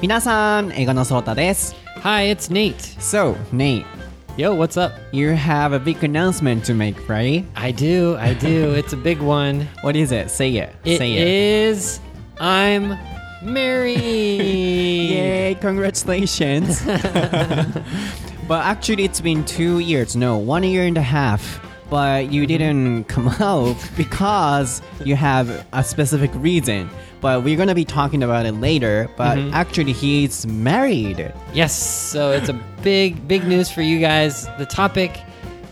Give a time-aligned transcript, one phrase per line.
[0.00, 1.74] 皆さん、英語のソータです。
[2.02, 2.76] Hi, it's Nate.
[3.00, 3.84] So, Nate,
[4.36, 4.92] Yo, what's up?
[5.12, 7.44] you have a big announcement to make, right?
[7.54, 8.74] I do, I do.
[8.74, 9.66] it's a big one.
[9.82, 10.28] What is it?
[10.30, 10.74] Say it.
[10.84, 11.26] It Say it.
[11.26, 12.00] is
[12.38, 12.98] I'm
[13.42, 13.98] married.
[13.98, 16.82] Yay, congratulations.
[16.84, 21.58] but actually, it's been two years, no, one year and a half.
[21.91, 22.47] But you mm-hmm.
[22.47, 26.89] didn't come out because you have a specific reason.
[27.19, 29.07] But we're gonna be talking about it later.
[29.15, 29.53] But mm-hmm.
[29.53, 31.31] actually, he's married.
[31.53, 34.47] Yes, so it's a big, big news for you guys.
[34.57, 35.21] The topic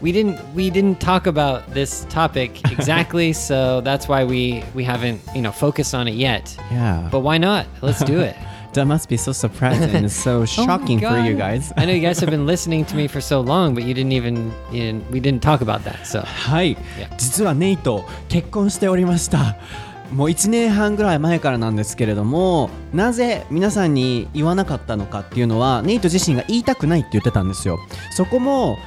[0.02, 5.22] we didn't we didn't talk about this topic exactly, so that's why we we haven't
[5.34, 6.56] you know focused on it yet.
[6.72, 7.08] Yeah.
[7.12, 7.66] But why not?
[7.82, 8.36] Let's do it.
[8.74, 11.74] that must be so surprising and so shocking Oh for you guys.
[11.78, 14.14] I know you guys have been listening to me for so long, but you didn't
[14.14, 16.06] even you didn't, we didn't talk about that.
[16.06, 17.10] So はい、Yeah.
[17.18, 19.58] 実はネイト結婚しておりました
[20.12, 27.78] もう1年半ぐらい前からなんですけれどもなぜ皆さんに言わなかったのかっていうのはネイト自身が言いたくないって言ってたんですよ
[28.12, 28.78] そこも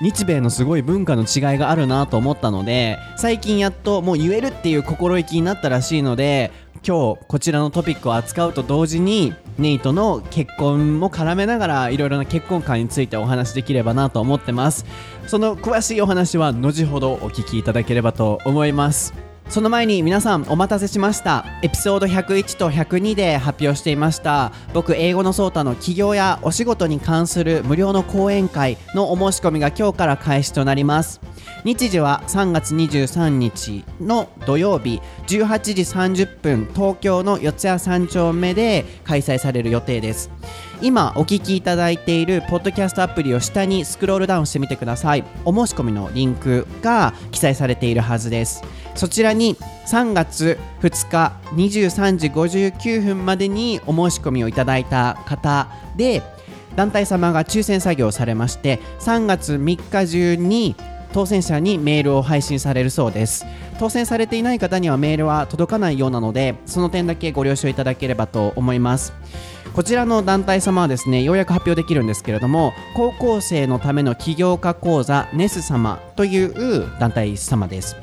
[0.00, 6.50] 日米のすごい文化の違いがあるなと思ったので最近やっともう言えるっていう心意気になったらしいので
[6.86, 14.86] 今日こちらのトピックを扱うと同時にネイトの結婚も絡めながらいろいろな結婚観についてお話しできればなと思ってます。
[15.26, 19.29] その詳しいお話は後ほどお聞きいただければと思います。
[19.50, 21.44] その前に皆さんお待たせしました。
[21.62, 24.52] エピソード101と102で発表していました。
[24.72, 31.20] 僕英語のソータの起業やお仕事に関する無料の講演会のお申し込みが今日から開始となります。
[31.64, 35.82] 日時は3月23日の土曜日18時
[36.22, 40.30] 30分東京の四谷三丁目で開催される予定です。
[40.80, 45.24] 今お聞きいただいているポッドキャストアプリを下にスクロールダウンしてみてください。
[45.44, 48.62] お申し込みのリンクが記載されているはずです。
[48.94, 56.22] そちらにに3月2日23時59分までにお申し込みをいただいた方で
[56.76, 60.76] 団体様が抽選作業をされまして3月3日中に
[61.12, 63.44] 当選者にメールを配信されるそうです。
[63.80, 69.12] 当選されていない方にはメールは届かないようなのでその点だけご了承いただければと思います。
[69.74, 77.96] こちらの団体様はですねようやく発表できるんですけれども高校生のための起業家講座ネス様という団体様です。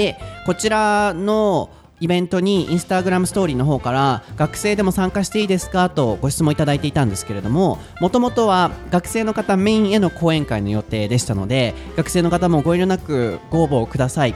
[0.00, 0.16] で
[0.46, 1.68] こちらの
[2.00, 5.90] イベントにインスタグラムストーリーの方から学生でも参加していいですか？
[5.90, 14.34] とご質問いただいていたんですけれどももともとは学生の方メインへの講演会の予定でしたので学生の方もご遠慮なくご応募ください。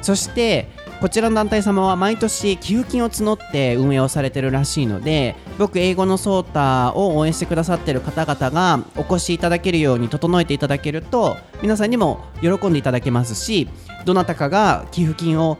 [0.00, 0.70] そして
[1.02, 13.68] こちらの団体様は毎年寄付金を募って運営をされてるらしいので僕英語のソータを応援してくださってる方々がお越しいただけるように整えていただけると皆さんにも喜んでいただけますし
[14.06, 15.58] どなたかが寄付金を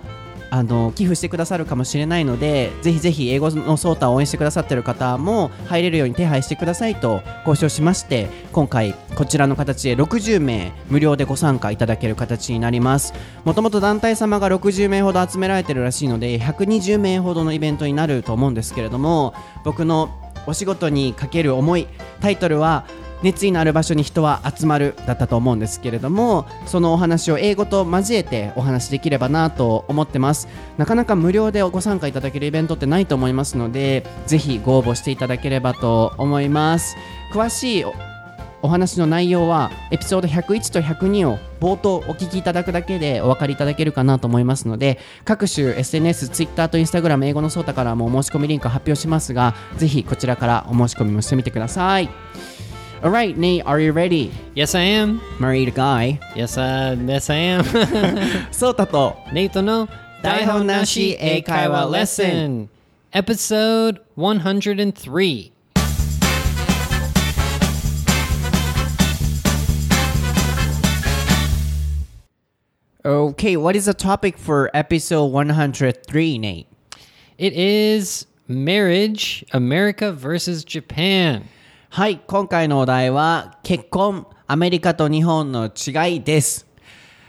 [0.51, 13.13] あの寄付してくださるかもしれないのでぜひぜひ英語のソータを応援してくださってる方も入れるように手配してくださいと交渉しまして今回こちらの形で60名無料でご参加いただける形になります。
[13.45, 20.11] もともと団体様が60名ほど集められてるらしいので120名ほどのイベントになると思うんですけれども僕の
[20.47, 21.89] お仕事にかける思い
[22.21, 22.87] タイトルは
[23.23, 30.49] 熱意のある場所に人は集まるだったと思うんですけれどもそのお話を英語と交えてお話しできればなと思ってます。
[30.77, 36.97] なかなか無料でご参加いただけるイベントってないと思いますのでぜひご応募していただければと思います。
[37.33, 37.85] 詳しい
[38.63, 52.09] お話の内容はエピソード101と102を冒頭お聞きいただくだけでお分かりいただけるかなと思いますので各種 SNS、Twitter と Instagram 英語のソータからもお申し込みリンクを発表しますがぜひこちらからお申し込みもしてみてください。
[53.04, 54.32] Alright, Nate, are you ready?
[54.54, 55.22] yes, I am.
[55.40, 57.64] Married guy Yes, uh, yes, I am.
[58.52, 59.88] ソータと Nate no
[60.22, 62.70] 台本なし英会話レッスン
[63.12, 65.52] Episode 103.
[73.04, 76.68] Okay, what is the topic for episode 103, Nate?
[77.38, 81.50] It is marriage, America versus Japan.
[81.97, 86.67] はい、今回のお題は結婚、アメリカと日本の違いです。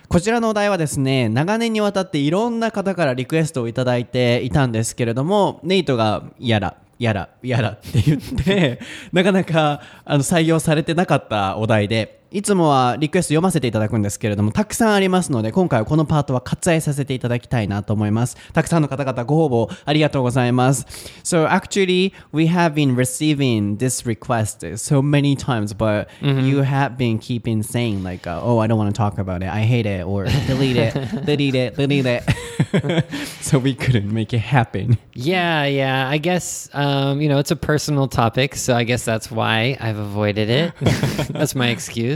[0.09, 8.81] こちらのお題はですね、長年にわたっていろんな方からリクエストをいただいていたんですけれども、ネイトがやら、やら、やらって言って、
[9.13, 18.38] なかなかあの採用されてなかったお題で、いつもはリクエスト読ませていただくんですけれども、たくさんありますので、今回はこのパートは割愛させていただきたいなと思います。
[18.54, 20.86] たくさんの方々ご応募ありがとうございます。
[21.24, 27.62] So actually, we have been receiving this request so many times, but you have been keeping
[27.62, 30.24] saying like, uh, oh, I don't want to talk about it, I hate it, or
[30.46, 30.94] delete it,
[31.26, 32.22] delete it, delete it.
[33.42, 34.96] so we couldn't make it happen.
[35.12, 36.08] Yeah, yeah.
[36.08, 39.98] I guess um, you know it's a personal topic, so I guess that's why I've
[39.98, 40.72] avoided it.
[41.28, 42.15] that's my excuse.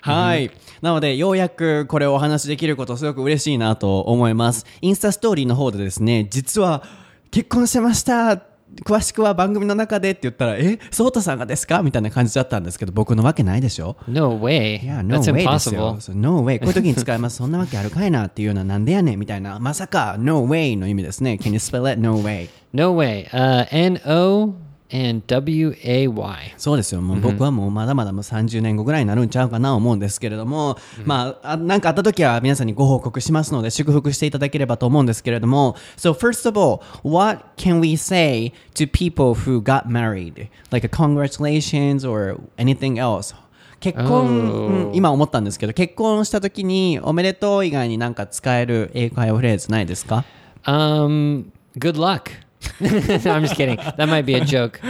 [0.00, 0.50] はい。
[0.80, 4.66] なので、ようやくこれをお話しできることすごく嬉しいなと思います。
[4.80, 6.82] インスタストーリーの方でですね、実は
[7.30, 8.42] 結婚してました
[8.84, 11.82] 詳しくは番組の中でって言ったら、え、ソータさんがですか？
[11.82, 14.82] みたいな感じだったんですけど、僕のわけないでしょ？No way.
[14.82, 16.00] いや、no that's way ですよ impossible.。
[16.00, 16.58] そう no way。
[16.58, 17.36] こういう時に使います。
[17.36, 19.58] そんなわけあるかいなっていうのはなんでやねんみたいな。
[19.58, 21.38] まさか、no way の意味ですね。
[21.38, 22.00] Can you spell it?
[22.00, 22.48] No way.
[22.72, 23.28] No way.
[23.28, 24.54] Uh, N O
[24.92, 26.54] and W A Y.
[26.58, 27.00] そうですよ。
[27.00, 40.48] もう僕はもうまだまだもう30年後ぐらいになるんちゃうかな思うんですけれども、まあ、あなんかあった時は皆さんにご報告しますので、祝福していただければと思うんですけれども、So first of all, what can we say to people who got married?
[40.70, 43.34] Like a congratulations or anything else?
[43.80, 50.24] 結婚、うん今思ったんですけど、結婚した時におめでとう以外になんか使える英会話フレーズないですか
[50.64, 51.46] ？Um,
[51.76, 52.30] good luck.
[52.80, 53.76] no, I'm just kidding.
[53.76, 54.80] That might be a joke.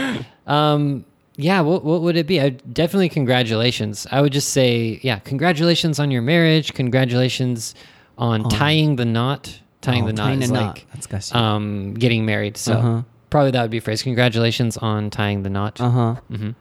[0.47, 1.05] Um,
[1.35, 2.39] yeah, what, what would it be?
[2.39, 4.05] I, definitely congratulations.
[4.11, 6.73] I would just say, yeah, congratulations on your marriage.
[6.73, 7.73] Congratulations
[8.17, 9.59] on tying the knot.
[9.81, 10.75] Tying Oh, the knot tying is the knot.
[10.93, 12.55] like That's um, getting married.
[12.57, 13.01] So Uh-huh.
[13.29, 14.03] probably that would be a phrase.
[14.03, 15.81] Congratulations on tying the knot.
[15.81, 16.15] Uh huh.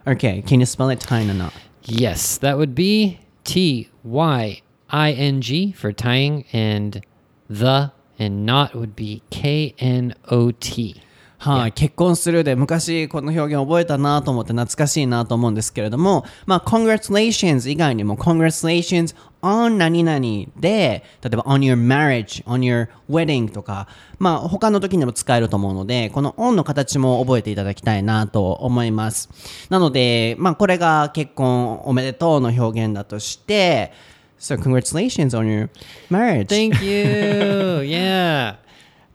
[0.06, 0.42] Okay.
[0.42, 1.52] can you spell it tying a knot?
[1.84, 7.04] Yes, that would be T Y I N G for tying, and
[7.48, 11.01] the and knot would be K N O T.
[11.42, 20.20] はい、結婚するで昔この表現覚えたなと思って懐かしいなと思うんですけれども、まあ、congratulations 以外にも congratulations on 何々
[20.60, 23.88] で、例えば on your marriage, on your wedding とか、
[24.20, 29.28] まあ、他の時にも使えると思うので、この on の形も覚えていただきたいなと思います。
[29.68, 33.92] なので、まあ、これが結婚おめでとうの表現だとして、
[34.38, 35.68] So congratulations on your
[36.08, 36.46] marriage.
[36.46, 37.82] Thank you.
[37.88, 38.56] yeah.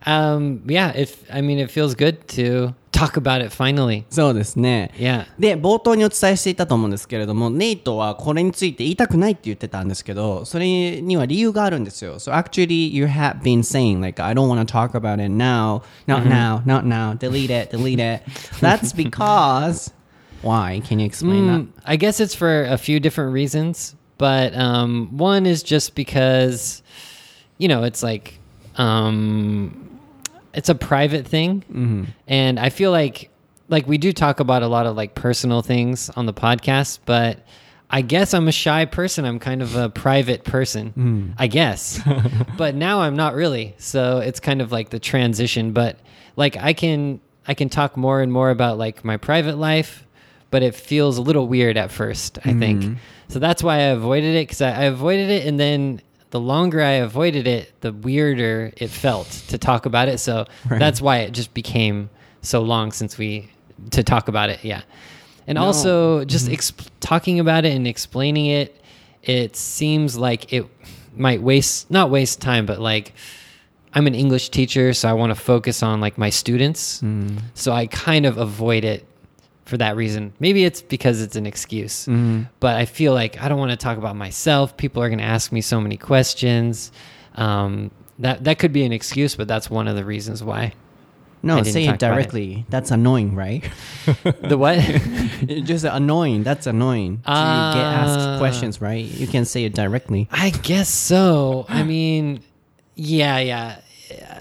[0.05, 4.03] Um, yeah, if I mean it feels good to talk about it finally.
[4.09, 4.91] そうですね。
[4.97, 5.25] Yeah.
[5.39, 12.19] で、冒頭にお伝えしていたと思うんですけれども、ネイトはこれについて言いたくないって言ってたんですけど、それには理由があるんですよ。
[12.19, 16.25] So actually you have been saying like I don't want to talk about it now, not
[16.25, 18.23] now, not now, delete it, delete it.
[18.59, 19.91] That's because
[20.41, 20.81] why?
[20.81, 25.45] Can you explain Mm, I guess it's for a few different reasons, but um, one
[25.45, 26.83] is just because,
[27.57, 28.39] you know, it's like,
[28.78, 30.00] um,
[30.54, 32.04] it's a private thing, mm-hmm.
[32.26, 33.30] and I feel like,
[33.68, 37.44] like we do talk about a lot of like personal things on the podcast, but
[37.90, 39.24] I guess I'm a shy person.
[39.24, 41.34] I'm kind of a private person, mm.
[41.38, 42.00] I guess,
[42.56, 43.74] but now I'm not really.
[43.78, 45.98] So it's kind of like the transition, but
[46.36, 47.20] like I can.
[47.50, 50.06] I can talk more and more about like my private life,
[50.50, 52.82] but it feels a little weird at first, I think.
[52.82, 52.98] Mm.
[53.28, 56.82] So that's why I avoided it because I, I avoided it, and then the longer
[56.82, 60.18] I avoided it, the weirder it felt to talk about it.
[60.18, 62.10] So that's why it just became
[62.42, 63.50] so long since we
[63.90, 64.64] to talk about it.
[64.64, 64.82] Yeah,
[65.46, 66.54] and also just mm-hmm.
[66.54, 68.80] exp- talking about it and explaining it,
[69.22, 70.66] it seems like it
[71.16, 73.12] might waste not waste time, but like.
[73.94, 77.00] I'm an English teacher, so I want to focus on like my students.
[77.00, 77.40] Mm.
[77.54, 79.06] So I kind of avoid it
[79.68, 80.32] for that reason.
[80.40, 82.06] Maybe it's because it's an excuse,
[82.60, 84.76] but I feel like I don't want to talk about myself.
[84.76, 86.90] People are going to ask me so many questions.
[87.34, 90.72] Um, that that could be an excuse, but that's one of the reasons why.
[91.40, 92.00] No, say it about it.
[92.00, 92.66] directly.
[92.68, 93.62] That's annoying, right?
[94.42, 94.78] The what?
[95.64, 96.42] Just annoying.
[96.42, 97.22] That's annoying.
[97.24, 98.38] So you get asked Ah.
[98.38, 99.04] questions, right?
[99.04, 100.26] You can say it directly.
[100.32, 101.64] I guess so.
[101.68, 102.40] I mean,
[102.96, 103.80] yeah, yeah.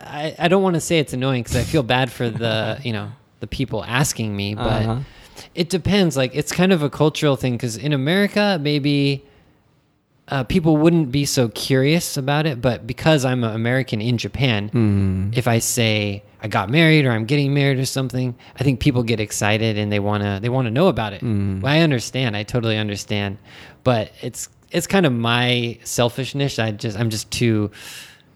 [0.07, 2.93] I, I don't want to say it's annoying because I feel bad for the you
[2.93, 4.99] know the people asking me, but Uh-huh.
[5.55, 6.17] It depends.
[6.17, 9.23] Like it's kind of a cultural thing because in America, maybe
[10.29, 15.31] uh, people wouldn't be so curious about it, but because I'm an American in Japan,
[15.33, 19.03] if I say I got married or I'm getting married or something, I think people
[19.03, 21.21] get excited and they wanna they wanna know about it.
[21.61, 22.35] Well, I understand.
[22.35, 23.37] I totally understand,
[23.83, 26.59] but it's it's kind of my selfishness.
[26.59, 27.71] I just I'm just too,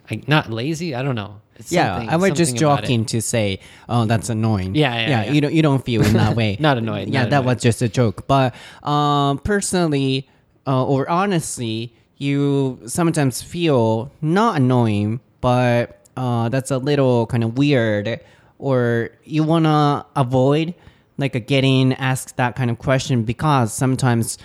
[0.09, 0.95] I, not lazy.
[0.95, 1.41] I don't know.
[1.69, 2.87] Yeah, I was just something about it.
[2.87, 5.31] joking to say, "Oh, that's annoying." Yeah, yeah, yeah.
[5.31, 6.55] You don't you don't feel in that way.
[6.59, 7.55] Not annoyed, Yeah, not that annoyed.
[7.55, 8.25] was just a joke.
[8.27, 10.29] But um, personally,
[10.65, 17.57] uh, or honestly, you sometimes feel not annoying, but uh, that's a little kind of
[17.57, 18.19] weird,
[18.59, 20.73] or you wanna avoid
[21.17, 24.37] like getting asked that kind of question because sometimes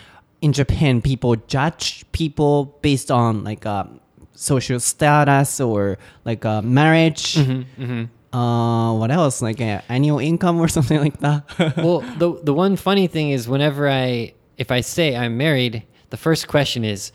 [0.43, 3.85] in Japan people judge people based on like uh,
[4.37, 7.37] social status or like uh, marriage.
[8.33, 9.41] Uh, what else?
[9.41, 11.45] Like uh, annual income or something like that.
[11.77, 16.17] well, the the one funny thing is whenever I if I say I'm married, the
[16.17, 17.13] first question is,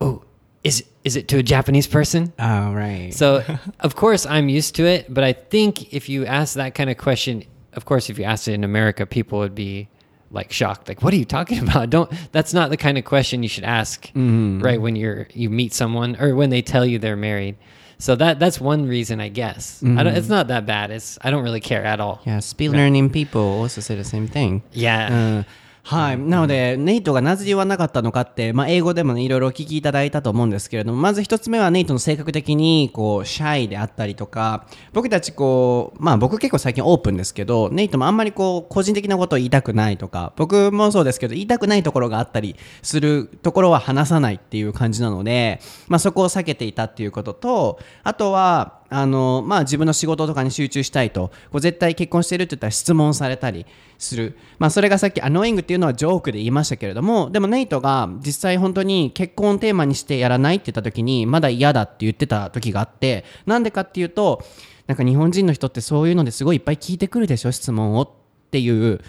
[0.00, 0.22] "Oh,
[0.62, 2.32] is is it to a Japanese person?
[2.38, 3.12] Oh, right.
[3.12, 3.44] So,
[3.80, 6.96] of course, I'm used to it, but I think if you ask that kind of
[6.96, 7.44] question,
[7.74, 9.88] of course, if you asked it in America, people would be
[10.34, 12.10] like shocked, like, "What are you talking about?" Don't.
[12.32, 14.60] That's not the kind of question you should ask, mm-hmm.
[14.60, 14.80] right?
[14.80, 17.56] When you're you meet someone or when they tell you they're married.
[17.98, 19.80] So that that's one reason, I guess.
[19.82, 20.34] I don't, it's mm-hmm.
[20.34, 20.90] not that bad.
[20.90, 22.20] It's I don't really care at all.
[22.26, 24.62] Yeah, speed learning people also say the same thing.
[24.72, 25.08] Yeah.
[25.10, 25.44] うん
[25.86, 26.18] はい。
[26.18, 53.66] なので、ネイトがなぜ言わなかったのかって、まあ、英語でもね、いろいろお聞きいただいたと思うんですけれども、まず一つ目はネイトの性格的に、こう、シャイであったりとか、僕たちこう、まあ僕結構最近オープンですけど、ネイトもあんまりこう、個人的なことを言いたくないとか、僕もそうですけど、言いたくないところがあったりするところは話さないっていう感じなので、まあそこを避けていたっていうことと、あとは、あのまあ、自分の仕事とかに集中したいとこう絶対結婚してるって言ったら質問されたり
[53.98, 64.44] する、まあ、それがさっき「アノイング」っていうのはジョークで言いましたけれどもでもネイトが実際本当に結婚をテーマにしてやらないって言った時にまだ嫌だって言ってた時があってなんでかっていうと
[64.86, 68.08] なんか日本人の人ってそういうのですごいいっぱい聞いてくるでしょ質問をっ
[68.50, 69.00] ていう。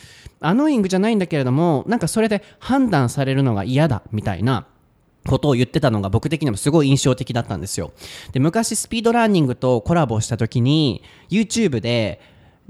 [0.42, 4.68] アノイングじゃないんだけれどもなんかそれで判断されるのが嫌だみたいな。
[5.28, 7.92] ことを言ってたのが僕的にもすごい印象的だったんですよ。
[8.32, 12.22] で、昔スピードランニングとコラボした時に YouTube で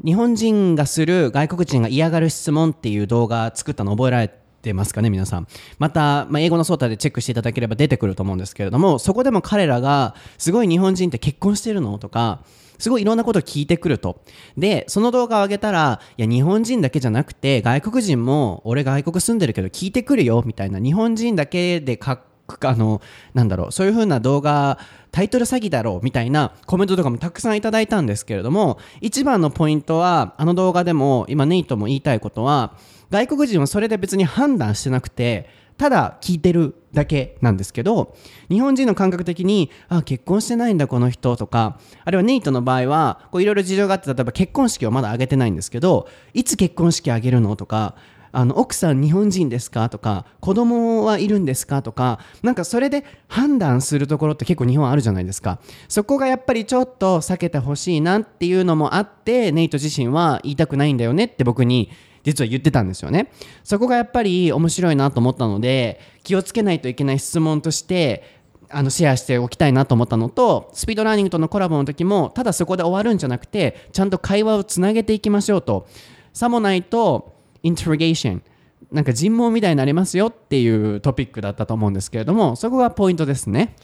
[0.04, 4.32] 日本人がする外国人が嫌がる質問っていう動画作ったの覚えられ
[4.62, 5.48] てますかね皆さん。
[5.80, 12.42] また、まあ、英語のソータでチェックしていただければ出てくると思うんですけれども、そこでも彼らがすごい日本人って結婚してるのとか、
[12.78, 14.22] すごいいろんなことを聞いてくると。
[14.58, 22.20] で、その動画を上げたら、いや、日本人だけじゃなくて、外国人も、俺外国住んでるけど聞いてくるよ、みたいな、日本人だけでかっ
[22.62, 23.02] あの、
[23.34, 24.78] なんだろう、そういう風な動画、
[25.12, 32.74] タイトル詐欺だろうみたいなコメントとかもたくさんいただいたんですけれども、一番のポイントは、あの動画でも、今ネイトも言いたいことは、
[33.12, 38.16] 外国人はそれで別に判断してなくて、ただ聞いてるだけなんですけど、
[38.50, 47.96] 日本人の感覚的に、あ、結婚してないんだこの人とか、あるいはネイトの場合は、いろいろ事情があって、例えば結婚式をまだ挙げてないんですけど、いつ結婚式挙げるのとか、
[48.38, 49.88] あの奥さん日本人ですか？
[49.88, 51.82] とか子供はいるんですか？
[51.82, 55.60] とかなんかそれで判断するところって結構日本あるじゃないですか。
[55.88, 61.90] そこがやっぱりちょっと避けてほしいなっていうのもあってネイト自身は言いたくないんだよねって僕に
[62.24, 63.32] 実は言ってたんですよね。
[63.64, 75.88] そこがやっぱり面白いなと思ったので気をつけないといけない質問としてあのシェアしておきたいなと思ったのとスピードラーニングとのコラボの時もただそこで終わるんじゃなくてちゃんと会話をつなげていきましょうと。
[76.34, 77.35] さもないと
[77.65, 78.43] イントロゲーション
[78.91, 83.75] なんか尋問みたいになりますよっていうトピックだったと思うんですけれどもそこがポイントですね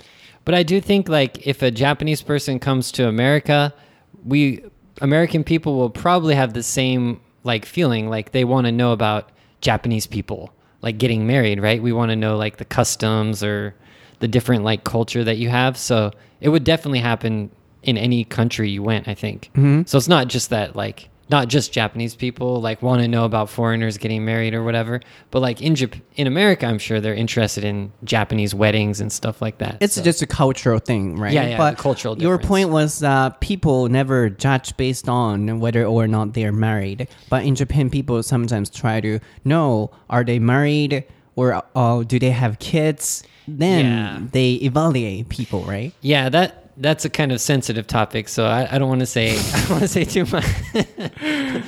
[0.44, 3.74] But I do think like if a Japanese person comes to America,
[4.24, 4.62] we
[5.00, 9.32] American people will probably have the same like feeling like they want to know about
[9.60, 10.50] Japanese people
[10.82, 11.82] like getting married, right?
[11.82, 13.74] We want to know like the customs or
[14.20, 15.76] the different like culture that you have.
[15.76, 17.50] So it would definitely happen
[17.82, 19.50] in any country you went, I think.
[19.88, 23.49] So it's not just that like not just Japanese people like want to know about
[23.49, 24.99] foreigners getting married or whatever,
[25.31, 29.41] but like in Jap- in America, I'm sure they're interested in Japanese weddings and stuff
[29.41, 29.77] like that.
[29.79, 31.31] It's So- just a cultural thing, right?
[31.33, 36.05] Yeah, yeah, But cultural Your point was uh, people never judge based on whether or
[36.07, 37.07] not they're married.
[37.29, 41.05] But in Japan, people sometimes try to know are they married
[41.37, 43.23] or uh, do they have kids?
[43.47, 44.19] Then Yeah.
[44.31, 45.93] they evaluate people, right?
[46.01, 49.31] Yeah, that that's a kind of sensitive topic, so I, I don't want to say
[49.53, 50.45] I want to say too much.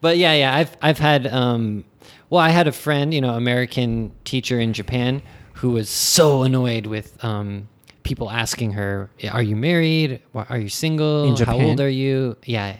[0.00, 1.84] but yeah, yeah, I've I've had um,
[2.30, 5.22] well, I had a friend, you know, American teacher in Japan,
[5.54, 7.68] who was so annoyed with um,
[8.02, 10.22] people asking her, "Are you married?
[10.34, 11.24] Are you single?
[11.24, 12.76] In How old are you?" Yeah,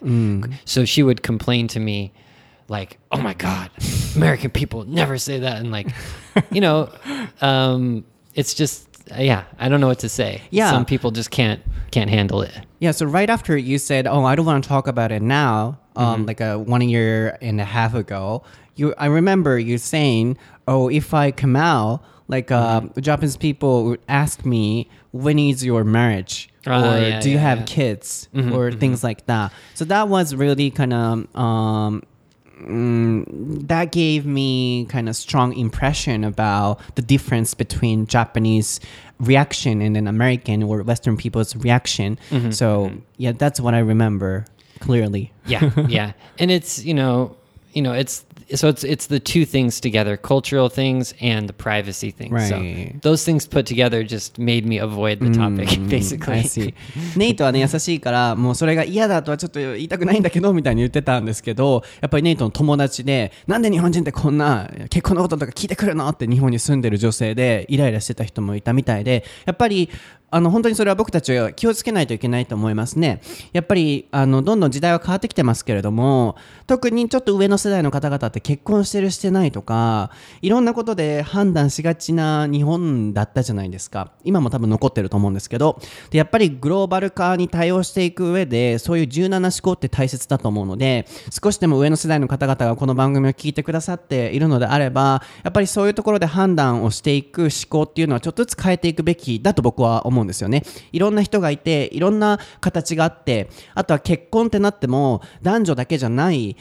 [0.65, 2.13] so she would complain to me.
[2.69, 3.71] Like, oh my God,
[4.17, 5.61] American people never say that.
[5.61, 5.87] And like,
[6.51, 6.91] you know,
[7.41, 8.05] um,
[8.35, 8.86] it's just,
[9.19, 10.43] yeah, I don't know what to say.
[10.51, 10.71] Yeah.
[10.71, 11.61] Some people just can't,
[11.91, 12.53] can't handle it.
[12.79, 15.79] Yeah, so right after you said, "Oh, I don't want to talk about it now,"
[15.97, 18.43] um, like a one year and a half ago,
[18.75, 20.37] you I remember you saying,
[20.69, 25.85] "Oh, if I come out, like uh, Japanese people would ask me, when is your
[25.85, 27.65] marriage?" Ah, or yeah, do you yeah, have yeah.
[27.65, 32.03] kids or things like that so that was really kind of um,
[32.61, 38.81] mm, that gave me kind of strong impression about the difference between Japanese
[39.19, 42.19] reaction and an American or Western people's reaction.
[42.51, 44.45] So yeah, that's what I remember
[44.81, 45.33] clearly.
[45.47, 45.71] Yeah.
[45.89, 46.13] yeah.
[46.39, 47.35] And it's, you know,
[47.73, 52.13] you know, it's, so it's it's the two things together cultural things and the privacy
[52.13, 52.93] things Right.
[52.95, 56.75] so those things put together just made me avoid the topic I basically
[57.17, 69.91] ネイトはね優しいからもうそれが嫌だとはちょっと言いたくないんだけどみたいに言ってたんですけどやっぱりネイトの友達でなんで日本人ってこんな結婚のこととか聞いてくるのって日本に住んでる女性でイライラしてた人もいたみたいでやっぱり
[70.31, 73.21] あの本当にそれは僕たちは気をつけないといけないと思いますね。
[73.53, 80.11] やっぱりあのどんどん時代は変わってきてますけれども特にちょっと上の世代の方々って結婚してるしてないとか
[80.43, 84.13] いろんなことで判断しがちな日本だったじゃないですか。
[84.25, 85.81] 今も多分残ってると思うんですけど。
[86.11, 100.63] でやっぱりグローバル化に対応していく上でそういう柔軟な思考って大切だと思うので少しでも上の世代の方々がこの番組を聞いてくださっているのであればやっぱりそういうところで判断をしていく思考っていうのはちょっとずつ変えていくべきだと僕は思うんですよね。
[100.93, 106.57] いろんな人がいていろんな形があってあとは結婚ってなっても男女だけじゃない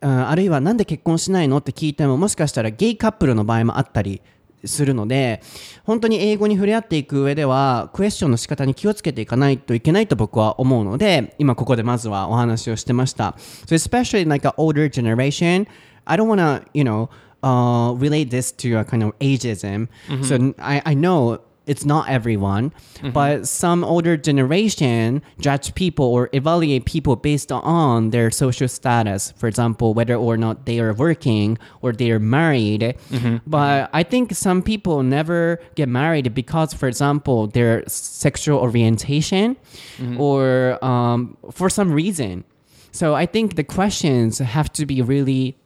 [0.00, 4.22] うんあるいはなんで結婚しないのって聞いてももしかしたらゲイカップルの場合もあったり
[4.64, 5.40] するので
[5.84, 13.36] 本当に英語に触れ合っていく上ではクエスチョンの仕方に気をつけていかないといけないと僕は思うので今ここでまずはお話をしてました。
[13.66, 15.66] So especially like an older generation
[16.04, 17.08] I don't wanna you know
[17.42, 19.88] uh, relate this to a kind of ageism.
[20.22, 23.10] So I, I know it's not everyone, mm-hmm.
[23.10, 29.32] but some older generation judge people or evaluate people based on their social status.
[29.36, 32.80] For example, whether or not they are working or they are married.
[32.80, 33.36] Mm-hmm.
[33.46, 39.56] But I think some people never get married because, for example, their sexual orientation
[39.98, 40.20] mm-hmm.
[40.20, 42.44] or um, for some reason.
[42.92, 45.56] So I think the questions have to be really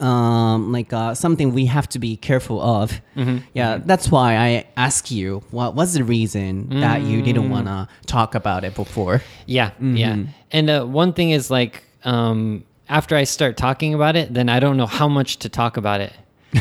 [0.00, 3.00] um like uh, something we have to be careful of
[3.52, 7.88] yeah that's why i ask you what was the reason that you didn't want to
[8.06, 10.16] talk about it before Yeah, yeah.
[10.50, 14.58] And uh, one thing is like, um, after I start talking about it, then I
[14.60, 16.12] don't know how much to talk about it.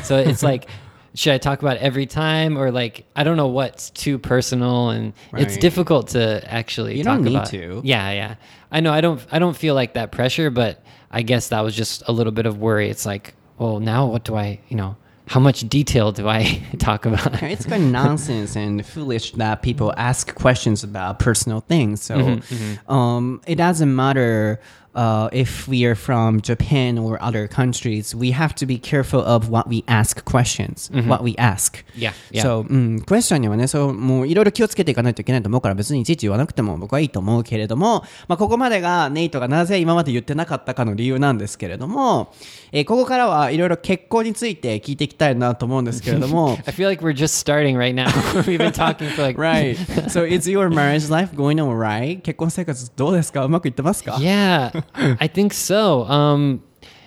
[0.03, 0.67] So it's like,
[1.15, 5.13] should I talk about every time, or like I don't know what's too personal, and
[5.33, 6.97] it's difficult to actually.
[6.97, 7.47] You talk don't need about.
[7.49, 7.81] to.
[7.83, 8.35] Yeah, yeah.
[8.71, 8.91] I know.
[8.91, 9.19] I don't.
[9.31, 12.45] I don't feel like that pressure, but I guess that was just a little bit
[12.45, 12.89] of worry.
[12.89, 14.59] It's like, well, now what do I?
[14.67, 14.95] You know,
[15.27, 17.41] how much detail do I talk about?
[17.43, 22.41] it's kind of nonsense and foolish that people ask questions about personal things so
[22.89, 24.59] um it doesn't matter
[24.95, 29.49] uh, if we are from Japan or other countries, we have to be careful of
[29.49, 31.83] what we ask questions, what we ask.
[31.95, 32.43] Yeah, yeah.
[32.43, 42.33] So, うん、クエスチョンにはね、そう、もういろいろ気をつけていかないといけないと思うから別にいちいち言わなくても僕はいいと思うけれども、まあ、ここまでがネイトがなぜ今まで言ってなかったかの理由なんですけれども、
[42.71, 48.07] えーここからはいろいろ結婚について聞いていきたいなと思うんですけれども、I feel like we're just starting right now.
[48.43, 49.75] We've been talking for like Right.
[50.09, 52.21] So is your marriage life going alright?
[52.21, 56.03] 結婚生活どうですかうまくいってますか Yeah, I think so.
[56.05, 56.63] Um,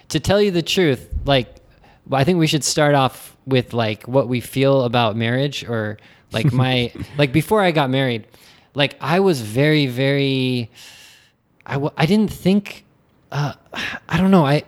[0.09, 1.57] to tell you the truth, like,
[2.13, 5.99] I think we should start off with like what we feel about marriage, or
[6.33, 8.27] like my like before I got married,
[8.75, 10.71] like I was very very,
[11.65, 12.85] I w- I didn't think,
[13.33, 13.55] uh,
[14.09, 14.65] I don't know, I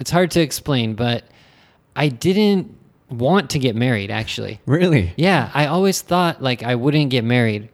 [0.00, 1.24] it's hard to explain, but
[1.94, 2.74] I didn't
[3.10, 4.60] want to get married actually.
[4.66, 5.12] Really?
[5.16, 7.68] Yeah, I always thought like I wouldn't get married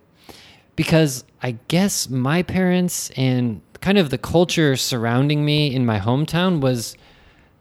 [0.76, 6.58] because I guess my parents and kind of the culture surrounding me in my hometown
[6.58, 6.96] was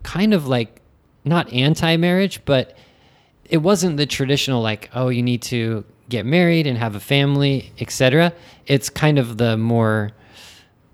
[0.04, 0.82] kind of like
[1.26, 2.78] not anti-marriage, but
[3.44, 7.74] it wasn't the traditional like oh you need to get married and have a family,
[7.82, 8.32] etc.
[8.68, 10.12] It's kind of the more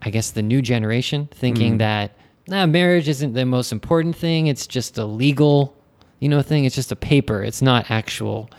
[0.01, 1.77] I guess the new generation thinking mm-hmm.
[1.77, 4.47] that nah, marriage isn't the most important thing.
[4.47, 5.77] It's just a legal,
[6.17, 6.65] you know, thing.
[6.65, 7.43] It's just a paper.
[7.43, 8.49] It's not actual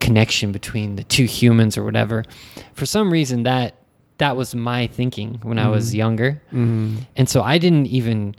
[0.00, 2.24] connection between the two humans or whatever.
[2.74, 3.76] For some reason, that
[4.18, 5.96] that was my thinking when I was mm-hmm.
[5.96, 6.98] younger, mm-hmm.
[7.16, 8.34] and so I didn't even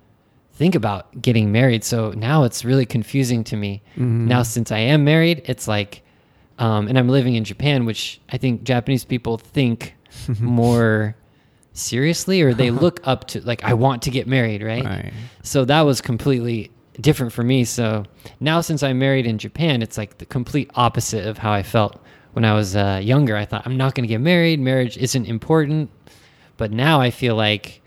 [0.58, 1.84] think about getting married.
[1.84, 3.84] So now it's really confusing to me.
[3.94, 4.28] Mm-hmm.
[4.28, 6.02] Now since I am married, it's like,
[6.58, 9.96] um, and I'm living in Japan, which I think Japanese people think
[10.40, 11.16] more
[11.74, 14.84] seriously or they look up to like I want to get married, right?
[14.84, 15.14] Right.
[15.44, 17.64] So that was completely different for me.
[17.64, 18.06] So
[18.40, 22.02] now since I'm married in Japan, it's like the complete opposite of how I felt
[22.38, 23.36] when I was uh, younger.
[23.36, 24.60] I thought I'm not going to get married.
[24.60, 25.90] Marriage isn't important.
[26.58, 27.82] But now I feel like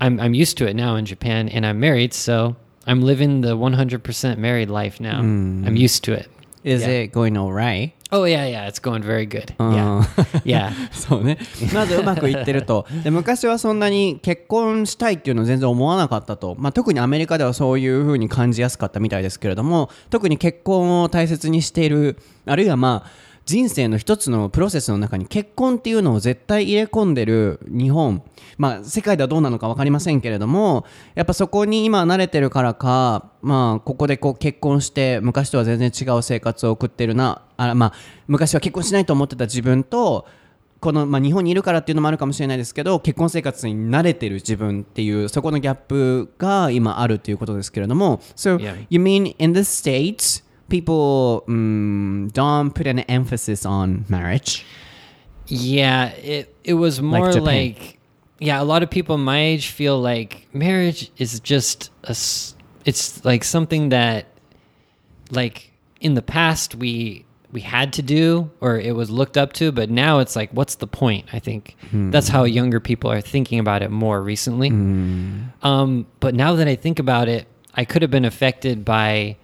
[0.00, 3.56] I'm I'm used to it now in Japan and I'm married, so I'm living the
[3.56, 5.18] 100% married life now.
[5.20, 6.28] I'm used to it.
[6.64, 7.02] Is Yeah.
[7.04, 7.92] it going alright?
[8.10, 9.54] Oh yeah, yeah, it's going very good.
[9.58, 10.02] うん Yeah.
[10.44, 10.72] Yeah.
[10.92, 11.38] そうね。
[11.72, 12.86] まずうまくいってると。
[13.04, 16.56] で昔はそんなに結婚したいっていうのを全然思わなかったと。
[16.58, 23.10] まあ、特にアメリカではそういう風に感じやすかったみたいですけれども、特に結婚を大切にしている、あるいはまあ、
[23.46, 28.22] 人生の一つのプロセスの中に結婚っていうのを絶対入れ込んでる日本
[28.56, 37.92] まあ世界ではどうなのか分かりませんけれどもやっぱそこに今慣れてるからかまあここでこう結婚して昔とは全然違う生活を送ってるなあまあ
[38.28, 40.26] 昔は結婚しないと思ってた自分と
[40.80, 48.86] この、まあ、日本にいるからっていうのもあるかもしれないですけど結婚生活に慣れてる自分っていうそこのギャップが今あるということですけれども So Yeah.
[48.90, 54.64] you mean in the States people um, don't put an emphasis on marriage
[55.46, 57.44] Yeah, it it was more Japan.
[57.44, 57.98] like,
[58.38, 62.16] yeah, a lot of people my age feel like marriage is just a
[62.86, 64.26] it's like something that
[65.30, 69.70] like in the past we we had to do or it was looked up to,
[69.70, 71.26] but now it's like what's the point?
[71.32, 74.70] I think that's how younger people are thinking about it more recently.
[75.62, 79.36] Um, but now that I think about it, I could have been affected by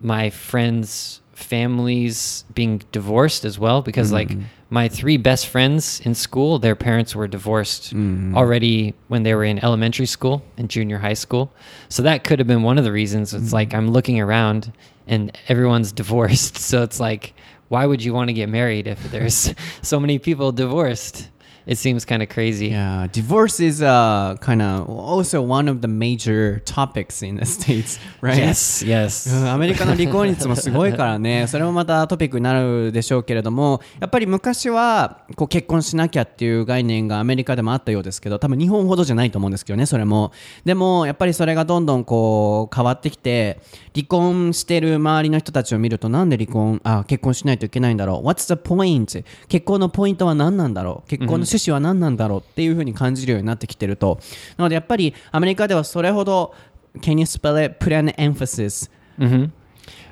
[0.00, 4.42] my friends' families being divorced as well because like mm-hmm.
[4.70, 8.36] my three best friends in school, their parents were divorced mm-hmm.
[8.36, 11.52] already when they were in elementary school and junior high school.
[11.88, 13.34] So that could have been one of the reasons.
[13.34, 13.78] It's like mm-hmm.
[13.78, 14.72] I'm looking around
[15.06, 16.58] and everyone's divorced.
[16.58, 17.34] So it's like
[17.68, 21.28] why would you want to get married if there's so many people divorced?
[21.70, 22.68] It seems kind of crazy.
[22.70, 27.98] Yeah, divorce is uh, kind of also one of the major topics in the States,
[28.22, 28.38] right?
[28.38, 29.28] Yes, yes.
[29.30, 40.32] う んアメリカの離婚率もすごいからね、 それもまたトピックになるでしょうけれども、やっぱり昔はこう結婚しなきゃっていう概念がアメリカでもあったようですけど、多分日本ほどじゃないと思うんですけどね、それも。
[40.64, 43.60] でも、やっぱりそれがどんどんこう変わってきて、
[43.94, 49.22] 離婚してる周りの人たちを見ると、なんで離婚、あ、結婚しないといけないんだろう ?What's the point?
[49.48, 51.10] 結婚のポイントは何なんだろう？
[51.10, 54.20] 結婚の趣旨は何なんだろうっていうふうに感じるようになってきてると。
[54.56, 56.54] なのでやっぱりアメリカではそれほど、
[57.00, 57.84] Can you spell it?
[57.84, 59.50] Put an emphasis Mm-hmm.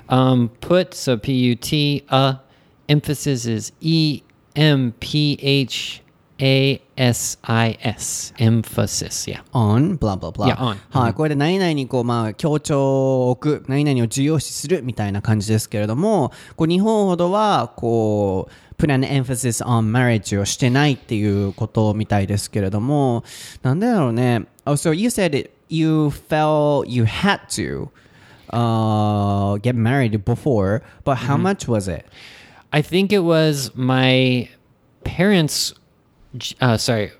[0.09, 2.35] Um, put so P U T uh
[2.87, 4.21] emphasis is E
[4.55, 6.01] M P H
[6.39, 9.27] A S I S emphasis.
[9.27, 9.41] Yeah.
[9.53, 10.77] on blah blah blah Yeah, on.
[10.89, 23.24] はい、これで何々にこうまあ強調を置く何々を重要視するみたいな感じですけれどもこう日本ほどはこう put an emphasis on marriage をしてないっていうことみたいですけれども
[23.62, 27.90] なんでだろうね Oh so you said it, you felt you had to
[28.50, 32.04] uh, get married before but how much was it
[32.72, 34.48] I think it was my
[35.04, 35.74] parents.
[36.60, 37.12] Uh, sorry,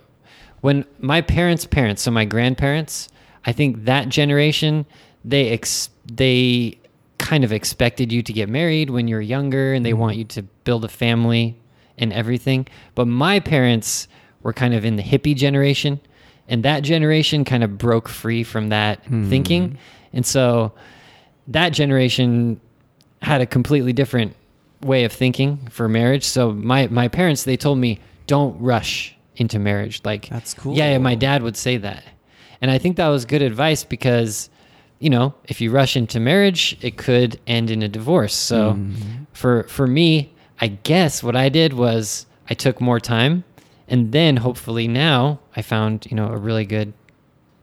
[0.62, 3.09] when my parents' parents, so my grandparents.
[3.44, 4.87] I think that generation
[5.25, 6.79] they ex- they
[7.17, 9.99] kind of expected you to get married when you're younger, and they mm-hmm.
[9.99, 11.58] want you to build a family
[11.97, 12.67] and everything.
[12.95, 14.08] But my parents
[14.41, 15.99] were kind of in the hippie generation,
[16.47, 19.30] and that generation kind of broke free from that hmm.
[19.30, 19.77] thinking,
[20.13, 20.73] and so
[21.47, 22.60] that generation
[23.21, 24.36] had a completely different
[24.82, 26.23] way of thinking for marriage.
[26.23, 30.01] So my my parents they told me don't rush into marriage.
[30.03, 30.75] Like That's cool.
[30.75, 32.03] Yeah, yeah, my dad would say that,
[32.62, 34.49] and I think that was good advice because
[34.99, 38.36] you know if you rush into marriage, it could end in a divorce.
[38.36, 39.23] So mm-hmm.
[39.33, 43.43] for for me, I guess what I did was I took more time,
[43.88, 46.93] and then hopefully now I found you know a really good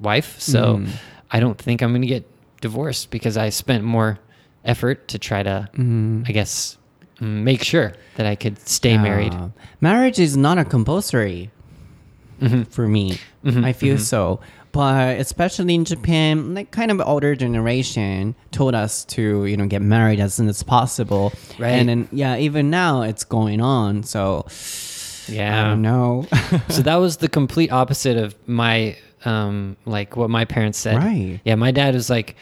[0.01, 0.41] wife.
[0.41, 0.93] So mm-hmm.
[1.31, 2.29] I don't think I'm going to get
[2.61, 4.19] divorced because I spent more
[4.65, 6.23] effort to try to, mm-hmm.
[6.27, 6.79] I guess,
[7.21, 9.35] mm, make sure that I could stay married.
[9.35, 9.49] Uh,
[9.81, 11.51] marriage is not a compulsory
[12.71, 13.19] for me.
[13.45, 14.41] I feel so.
[14.75, 19.83] But especially in Japan, like kind of older generation told us to, you know, get
[19.83, 21.33] married as soon as possible.
[21.61, 21.71] Right.
[21.71, 24.03] And then yeah, even now it's going on.
[24.03, 24.47] So
[25.29, 25.65] I Yeah.
[25.69, 26.27] don't know.
[26.71, 30.97] so that was the complete opposite of my, um, like what my parents said.
[30.97, 31.41] Right.
[31.45, 31.55] Yeah.
[31.55, 32.35] My dad was like,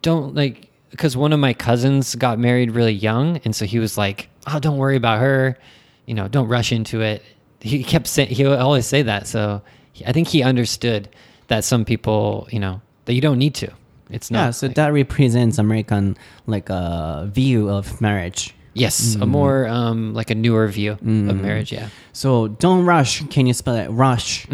[0.00, 3.38] don't like, because one of my cousins got married really young.
[3.44, 5.58] And so he was like, oh, don't worry about her.
[6.06, 7.24] You know, don't rush into it.
[7.60, 9.26] He kept saying, he would always say that.
[9.26, 9.60] So
[9.92, 11.08] he, I think he understood
[11.49, 13.71] that some people, you know, that you don't need to.
[14.09, 14.39] It's not.
[14.39, 18.53] yeah, so that represents American like uh, view of marriage.
[18.73, 21.71] Yes, a more um, like a newer view of marriage.
[21.71, 21.87] Yeah.
[22.13, 23.23] So don't rush.
[23.29, 23.87] Can you spell it?
[23.87, 24.47] Rush.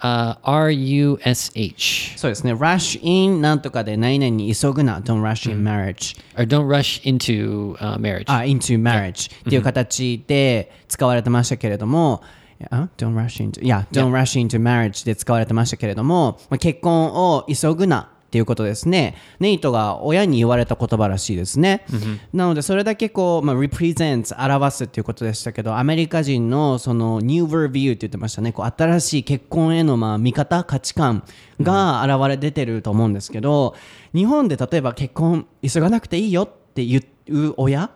[0.00, 2.52] Uh, R U S H そうですね。
[2.54, 5.00] rush in なんとかで何々に急ぐな。
[5.00, 6.16] don't rush in marriage.
[6.36, 8.24] or don't rush into uh, marriage.
[8.28, 12.22] あ、into marriage っていう形で使われてましたけれども、
[12.71, 19.15] あ don't rush into, yeah, don't rush into marriage で使われてましたけれども、まあ結婚を急ぐなっていうことですね。
[19.39, 21.85] ネイトが親に言われた言葉らしいですね。
[22.33, 28.51] なので、それだけこう、まあ、represents 表すっていうことでしたけど、アメリカ人のその newer view って言ってましたね。
[28.51, 31.23] こう新しい結婚へのまあ見方、価値観
[31.61, 33.75] が現れ出てると思うんですけど、
[34.15, 37.91] 日本で例えば結婚急がなくていいよって言う親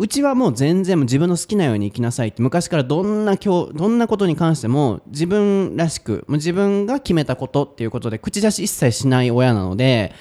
[0.00, 10.12] うちはもう全然自分の好きなように生きなさいって昔からどんな今日どんなことに関しても自分らしくもう自分が決めたことっていうことで口出し一切しない親なので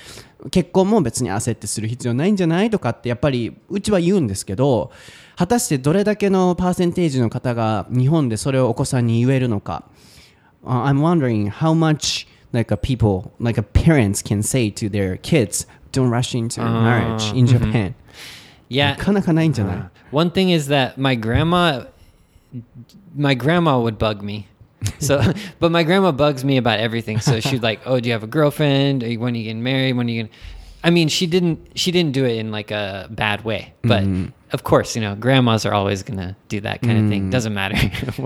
[0.50, 4.92] 結婚も別に焦ってする必要ないんじゃないとかってやっぱりうちは言うんですけど
[5.36, 9.84] 果たしてどれだけのパーセンテージの方が日本でそれをお子さんに言えるのか、
[10.63, 15.68] uh, I'm wondering how much like a people like a parents can say to their kids
[15.92, 17.94] don't rush into marriage in Japan、
[18.69, 18.97] Yeah.
[18.97, 19.77] なかなかないんじゃない、
[20.12, 21.87] One thing is that my grandma,
[23.15, 24.47] my grandma would bug me.
[24.99, 25.21] So,
[25.61, 27.21] but my grandma bugs me about everything.
[27.21, 29.05] So she'd like, "Oh, do you have a girlfriend?
[29.05, 29.97] Are you- When are you getting married?
[29.97, 30.31] When are you going?"
[30.84, 31.60] I mean, she didn't.
[31.76, 34.04] She didn't do it in like a bad way, but
[34.54, 37.30] of course, you know, grandmas are always gonna do that kind of thing.
[37.30, 37.76] Doesn't matter.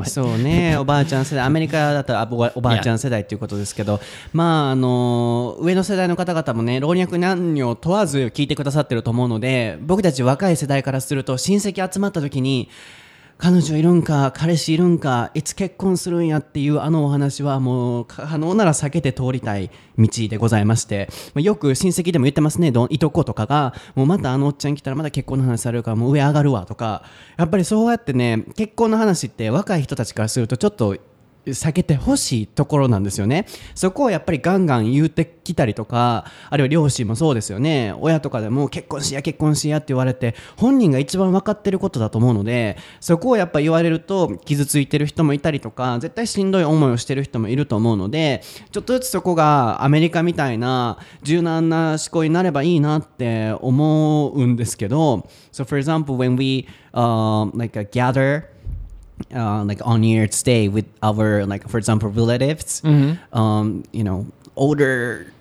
[0.06, 4.00] そうね、おばあちゃん世代、アメリカだったらおばおばあちゃん世代っていうことですけど、
[4.34, 12.70] まあ、あの、上の世代の方々もね、老若男女問わず聞いてくださってると思うので、僕たち若い世代からすると、親戚集まった時に、
[13.44, 27.02] 彼女いるんか、彼氏いるんか、いつ結婚するんやっていうあのお話はもう可能なら避けて通りたい道でございまして、まよく親戚でも言ってますね、どいとことかが、もうまたあのおっちゃん来たらまだ結婚の話されるからもう上上がるわとか、
[27.36, 30.98] やっぱりそうやってね、結婚の話って若い人たちからするとちょっと
[31.46, 33.46] 避けてほしいところなんですよね。
[33.76, 37.94] そこをやっぱりガンガン言うてきたりとか、あるいは両親もそうですよね。
[38.00, 58.51] 親とかでも結婚しや結婚しやって言われて、本人が一番分かってることだと思うので、そこをやっぱ言われると傷ついてる人もいたりとか、絶対しんどい思いをしてる人もいると思うので、ちょっとずつそこがアメリカみたいな柔軟な思考になればいいなって思うんですけど、So for example, when we、um, like gather
[59.36, 62.82] uh, like on year stay with our like for example relatives
[63.34, 65.32] um you know older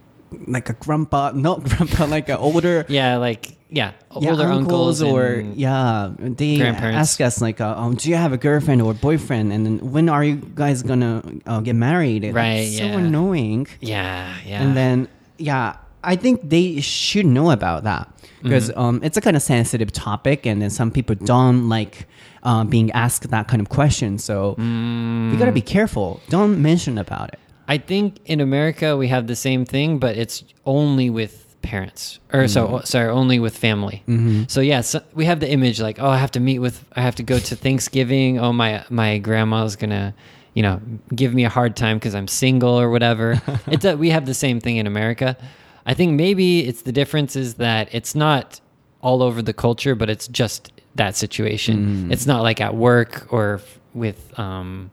[0.46, 5.44] like a grandpa not grandpa like a older yeah, like yeah, yeah, older uncles, or
[5.54, 9.52] yeah they ask us like uh, um, do you have a girlfriend or boyfriend?
[9.52, 12.24] And then when are you guys gonna uh, get married?
[12.34, 12.98] Right, It's so yeah.
[12.98, 13.68] annoying.
[13.80, 14.62] Yeah, yeah.
[14.62, 18.08] and then yeah i think they should know about that.
[18.42, 22.08] Because um, it's a kind of sensitive topic and then some people don't like
[22.42, 25.66] uh, being asked that kind of question so you gotta be mm.
[25.66, 27.38] careful don't mention about it
[27.70, 32.48] I think in America we have the same thing, but it's only with parents, or
[32.48, 32.86] so mm.
[32.86, 34.02] sorry, only with family.
[34.08, 34.44] Mm-hmm.
[34.48, 37.02] So yeah, so we have the image like, oh, I have to meet with, I
[37.02, 38.40] have to go to Thanksgiving.
[38.40, 40.16] Oh, my my grandma's gonna,
[40.52, 40.80] you know,
[41.14, 43.40] give me a hard time because I'm single or whatever.
[43.68, 45.36] it's a, we have the same thing in America.
[45.86, 48.60] I think maybe it's the difference is that it's not
[49.00, 52.08] all over the culture, but it's just that situation.
[52.08, 52.12] Mm.
[52.12, 53.60] It's not like at work or
[53.94, 54.38] with.
[54.38, 54.90] Um,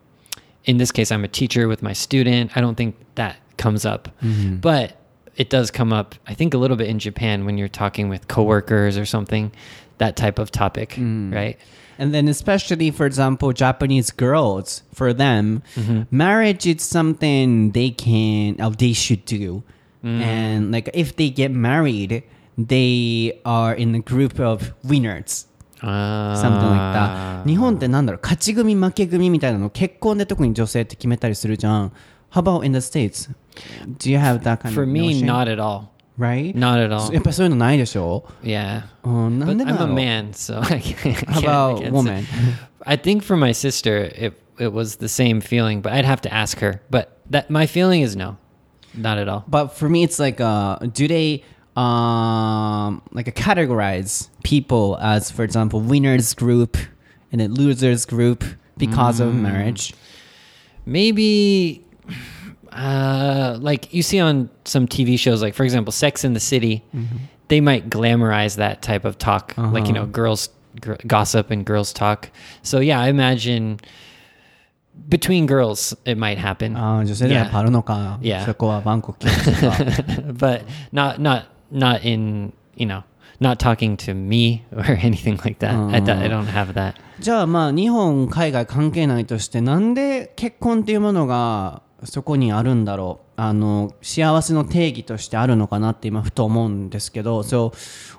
[0.66, 2.56] in this case, I'm a teacher with my student.
[2.56, 4.58] I don't think that comes up, mm-hmm.
[4.58, 5.02] but
[5.38, 6.16] it does come up.
[6.28, 9.52] I think a little bit in Japan when you're talking with coworkers or something,
[9.98, 11.34] that type of topic, mm.
[11.34, 11.58] right?
[11.98, 16.04] And then, especially for example, Japanese girls, for them, mm-hmm.
[16.12, 19.64] marriage is something they can, or they should do.
[20.04, 20.22] Mm.
[20.22, 22.24] And like, if they get married,
[22.58, 25.47] they are in a group of winners.
[25.81, 27.45] something like that.
[27.47, 31.93] 日本ってなんだろう、勝ち組負け組みたいなの結婚で特に女性って決めたりするじゃん。
[32.33, 33.29] How about in the States?
[33.99, 35.27] Do you have that kind For of me, notion?
[35.27, 35.89] not at all.
[36.19, 36.55] right?
[36.55, 37.13] Not at all.
[37.13, 38.83] やっぱりそういうのないでしょ Yeah.
[39.05, 41.09] うん、な But んでだ I'm ろ a う man, so I can't.
[41.09, 42.23] I How can't- I about can't woman?
[42.23, 42.29] say.
[42.87, 46.33] I think for my sister, it it was the same feeling, but I'd have to
[46.33, 46.81] ask her.
[46.91, 48.37] But that my feeling is no,
[48.95, 49.45] not at all.
[49.49, 51.43] But for me, it's like, uh, do they
[51.78, 56.76] um, like categorize people as, for example, winners group
[57.32, 58.44] and then losers group
[58.78, 59.28] because mm.
[59.28, 59.44] of hmm.
[59.44, 59.94] marriage?
[60.88, 61.86] Maybe,
[62.72, 66.84] uh, like you see on some TV shows, like for example, Sex in the City,
[66.96, 67.18] mm-hmm.
[67.50, 69.70] they might glamorize that type of talk, uh-huh.
[69.72, 70.06] like you uh-huh.
[70.06, 70.50] know, girls
[70.82, 72.32] gr- gossip and girls talk.
[72.64, 73.80] So yeah, I imagine
[75.10, 76.76] between girls it might happen.
[76.76, 77.04] Uh,
[78.22, 78.40] yeah.
[78.40, 78.44] yeah.
[80.34, 83.03] but not not not in you know
[83.41, 85.75] not talking to me or anything like that.
[85.75, 86.95] I, do- I don't have that.
[87.21, 97.73] じゃあまあ日本海外関係ないとしてなんで結婚っていうものがそこにあるんだろうあの幸せの定義としてあるのかなって今ふと思うんですけど So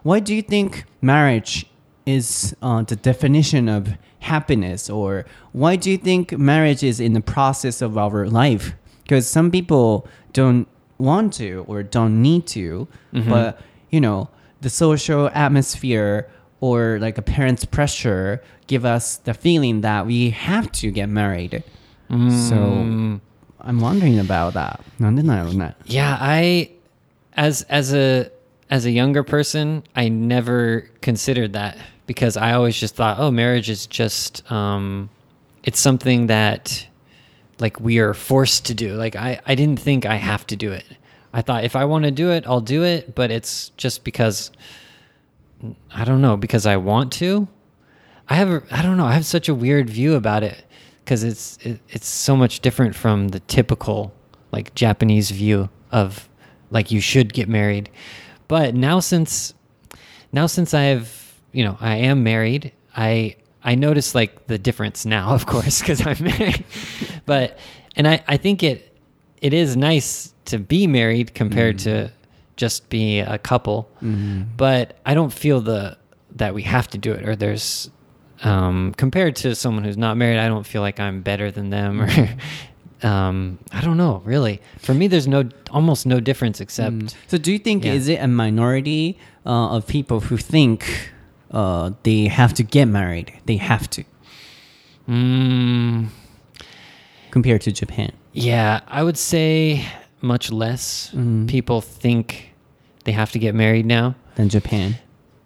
[0.05, 1.67] why do you think marriage
[2.05, 3.89] is、uh, the definition of
[4.21, 9.27] happiness or why do you think marriage is in the process of our life because
[9.27, 10.65] some people don't
[10.98, 13.30] want to or don't need to, mm-hmm.
[13.30, 14.28] but you know,
[14.61, 16.28] the social atmosphere
[16.61, 21.62] or like a parent's pressure give us the feeling that we have to get married.
[22.11, 22.48] Mm.
[22.48, 23.20] So
[23.61, 24.80] I'm wondering about that.
[25.84, 26.70] Yeah, I
[27.37, 28.30] as as a
[28.70, 33.70] as a younger person, I never considered that because I always just thought, oh, marriage
[33.70, 35.11] is just um,
[35.62, 36.88] it's something that
[37.60, 38.94] like we are forced to do.
[38.94, 40.84] Like I, I didn't think I have to do it.
[41.32, 44.50] I thought if I want to do it, I'll do it, but it's just because
[45.92, 47.48] I don't know, because I want to.
[48.28, 50.64] I have I don't know, I have such a weird view about it
[51.04, 54.12] because it's it, it's so much different from the typical
[54.52, 56.28] like Japanese view of
[56.70, 57.90] like you should get married.
[58.46, 59.54] But now since
[60.32, 65.30] now since I've, you know, I am married, I I notice like the difference now,
[65.34, 66.64] of course, because I'm married.
[67.28, 67.58] But
[67.96, 68.78] and I I think it
[69.40, 72.06] it is nice to be married compared Mm-hmm.
[72.08, 72.12] to
[72.56, 73.78] just be a couple.
[74.56, 75.96] But I don't feel the
[76.36, 77.90] that we have to do it or there's
[78.42, 82.00] um compared to someone who's not married, I don't feel like I'm better than them
[82.02, 82.08] or
[83.10, 84.60] um I don't know, really.
[84.78, 87.94] For me there's no almost no difference except So do you think Yeah.
[87.98, 89.04] is it a minority
[89.46, 90.78] uh, of people who think
[91.50, 93.28] uh, they have to get married?
[93.46, 94.02] They have to
[95.08, 96.06] mm,
[97.30, 98.12] compared to Japan.
[98.32, 99.84] Yeah, I would say
[100.20, 101.46] much less mm-hmm.
[101.46, 102.54] people think
[103.04, 104.14] they have to get married now.
[104.34, 104.96] than Japan.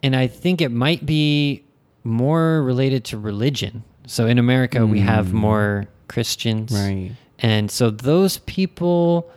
[0.02, 1.64] And I think it might be
[2.04, 3.84] more related to religion.
[4.06, 5.04] So in America, we mm.
[5.04, 6.72] have more Christians.
[6.72, 7.12] Right.
[7.38, 9.30] And so those people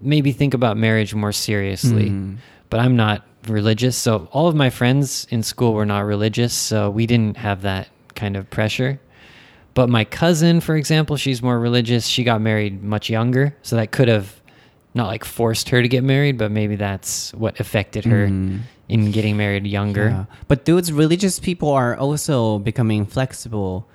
[0.00, 2.10] maybe think about marriage more seriously.
[2.10, 2.36] Mm-hmm.
[2.70, 3.96] But I'm not religious.
[3.96, 6.54] So all of my friends in school were not religious.
[6.54, 9.00] So we didn't have that kind of pressure.
[9.73, 12.05] But my cousin, for example, she's more religious.
[12.07, 13.55] She got married much younger.
[13.61, 14.41] So that could have
[14.93, 19.37] not like forced her to get married, but maybe that's what affected her in getting
[19.37, 20.09] married younger.
[20.09, 20.25] Yeah.
[20.47, 23.85] But those religious people are also becoming flexible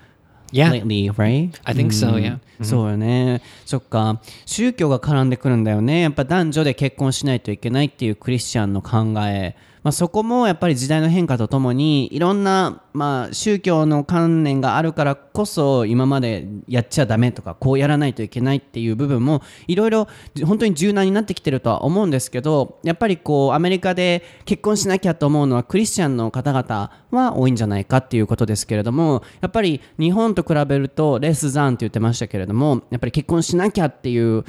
[0.52, 0.70] Yeah.
[0.70, 1.50] lately, right?
[1.66, 2.38] I think so, うん yeah.
[2.62, 3.42] そうよね。
[3.66, 4.20] そっか。
[4.46, 6.02] 宗教が絡んでくるんだよね。
[6.02, 9.56] やっぱ男女で結婚しないといけないっていうクリスチャンの考え。
[9.83, 20.07] まあ、そこもやっぱり時代の変化とともにいろんな、まあ、宗教の観念があるからこそ今までやっちゃダメとかこうやらないといけないっていう部分もいろいろ
[20.45, 34.43] 本当に柔軟になってきてるとは思うんですけどやっぱりこうアメリカで結婚しなきゃと思うのはクリスチャンの方々は多いんじゃないかっていうことですけれどもやっぱり日本と比べるとレスザンって言ってましたけれどもやっぱり結婚しなきゃっていう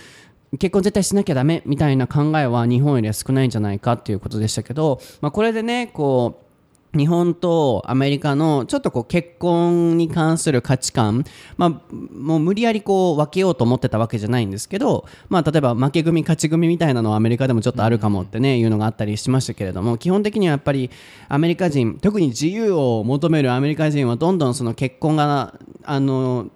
[0.59, 6.51] 結婚絶対しなきゃダメみたいな考えは日本よりは少ないんじゃないかっていうことでしたけど、まあ、これでねこう
[6.99, 11.25] 日本とアメリカのちょっとこう結婚に関する価値観、
[11.57, 20.91] まあ、もう無理やりこう分けようと思ってたわけじゃないんですけど、まあ、例えば負け組勝ち組みたいなのはアメリカでもちょっとあるかもってね、いうのがあったりしましたけれども基本的にはやっぱり
[21.29, 26.51] アメリカ人特に自由を求めるアメリカ人はどんどんその結婚があの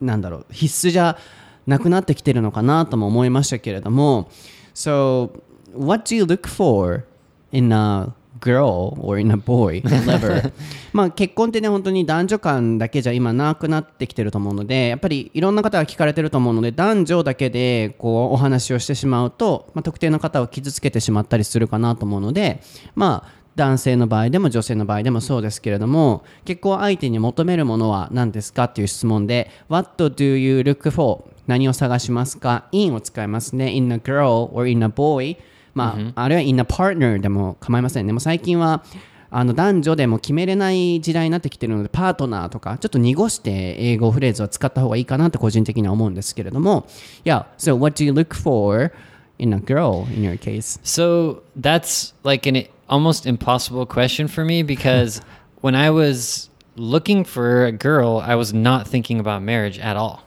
[0.00, 1.18] なんだろう必須じゃ
[1.66, 4.30] なくなってきてるのかなとも思いましたけれども
[4.74, 5.42] So
[5.74, 7.04] what do you look for
[7.52, 10.52] in a girl or in a boy lover
[10.92, 22.60] まあ結婚ってね本当に男女間だけじゃ今なくなってきてると思うのでやっぱりいろんな方が聞かれてると思うので男女だけでこうお話をしてしまうと、まあ、特定の方を傷つけてしまったりするかなと思うので
[22.94, 31.24] まあ男性の場合でも女性の場合でもそうですけれども結婚相手に求めるものは何ですかっていう質問で What do you look for?
[31.52, 35.36] 何を探しますか ?in を使いますね in a girl or in a boy
[35.74, 38.84] まあ、あるいは in a partner でも構いませんねもう最近は
[39.30, 46.86] あの男女でも決めれない時代になってきてるのでパートナーとかちょっと濁して英語フレーズを使った方がいいかなと個人的には思うんですけれども
[47.24, 48.92] Yeah, so what do you look for
[49.38, 50.78] in a girl in your case?
[50.82, 55.22] So that's like an almost impossible question for me because
[55.62, 60.24] when I was looking for a girl, I was not thinking about marriage at all.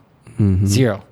[0.65, 1.03] Zero.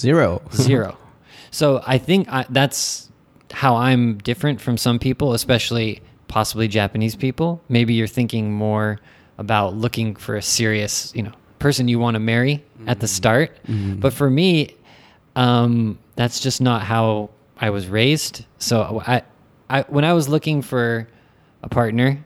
[0.00, 0.96] Zero Zero.
[1.50, 3.10] so I think I, that's
[3.52, 7.60] how I'm different from some people, especially possibly Japanese people.
[7.68, 9.00] Maybe you're thinking more
[9.38, 13.56] about looking for a serious, you know, person you want to marry at the start.
[14.00, 14.76] But for me,
[15.36, 18.46] um, that's just not how I was raised.
[18.58, 19.22] So I,
[19.68, 21.08] I when I was looking for
[21.62, 22.24] a partner,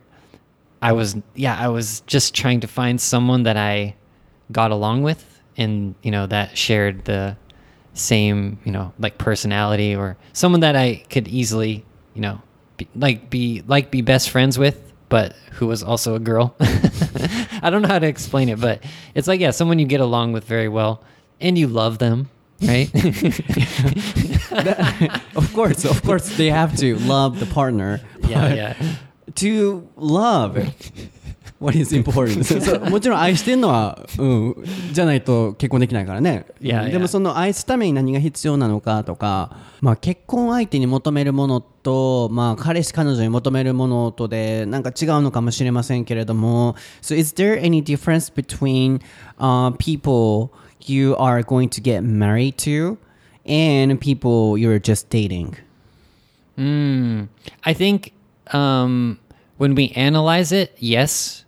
[0.81, 3.95] I was yeah, I was just trying to find someone that I
[4.51, 7.35] got along with and you know that shared the
[7.95, 12.41] same you know like personality or someone that I could easily you know
[12.77, 16.55] be, like be like be best friends with but who was also a girl.
[17.61, 18.83] I don't know how to explain it but
[19.15, 21.01] it's like yeah someone you get along with very well
[21.41, 22.29] and you love them
[22.61, 22.89] right?
[25.35, 28.01] Of course, of course, they have to love the partner.
[28.27, 28.95] yeah yeah.
[29.35, 30.57] To love,
[31.59, 32.43] What is important?
[32.43, 34.55] そうもちろん愛してるのは、うん、
[34.91, 36.45] じゃないと結婚できないからね。
[36.61, 49.01] いやいやでもその愛すために何が必要なのかとか、まあ結婚相手に求めるものと、まあ彼氏彼女に求めるものとでなんか違うのかもしれませんけれども、So is there any difference between、
[49.39, 50.51] uh, people
[50.81, 52.97] you are going to get married to
[53.45, 55.55] and people you're just dating?
[56.57, 57.27] Mm,
[57.63, 58.13] I think
[58.53, 59.19] um,
[59.57, 61.45] when we analyze it, yes,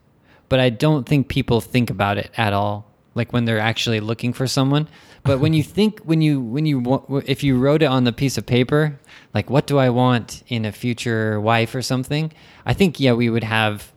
[0.50, 2.86] but I don't think people think about it at all.
[3.16, 4.88] Like when they're actually looking for someone.
[5.24, 8.38] But when you think, when you, when you, if you wrote it on the piece
[8.38, 9.00] of paper,
[9.34, 12.32] like what do I want in a future wife or something?
[12.66, 13.92] I think yeah, we would have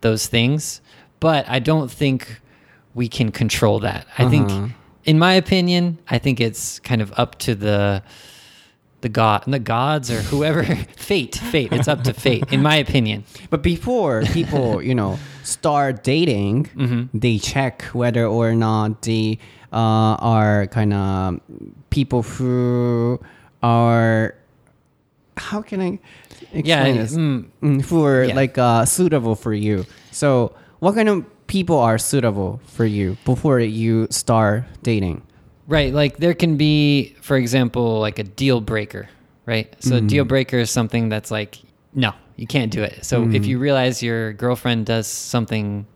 [0.00, 0.80] those things,
[1.20, 2.40] but I don't think
[2.94, 4.06] we can control that.
[4.18, 4.68] I think, uh-huh.
[5.04, 8.02] in my opinion, I think it's kind of up to the
[9.02, 10.64] the god, and the gods or whoever,
[10.96, 11.72] fate, fate.
[11.72, 13.24] It's up to fate, in my opinion.
[13.50, 19.38] But before people, you know, start dating, they check whether or not they
[19.72, 21.40] uh, are kind of
[21.90, 23.20] people who
[23.62, 24.34] are.
[25.36, 25.98] How can I
[26.52, 26.64] explain
[26.96, 27.14] Yeah, this?
[27.16, 27.46] mm.
[27.62, 28.34] Mm, who are Yeah.
[28.34, 29.84] like uh, suitable for you.
[30.10, 35.22] So, what kind of people are suitable for you before you start dating?
[35.66, 39.08] Right, like there can be, for example, like a deal breaker,
[39.46, 39.74] right?
[39.80, 40.08] So a mm.
[40.08, 41.58] deal breaker is something that's like,
[41.94, 43.04] no, you can't do it.
[43.04, 43.62] So if you mm.
[43.62, 45.86] realize your girlfriend does something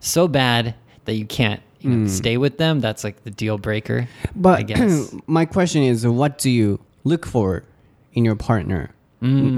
[0.00, 2.10] so bad that you can't you know, mm.
[2.10, 4.08] stay with them, that's like the deal breaker.
[4.24, 5.14] I But guess.
[5.26, 7.64] my question is, what do you look for
[8.14, 8.90] in your partner?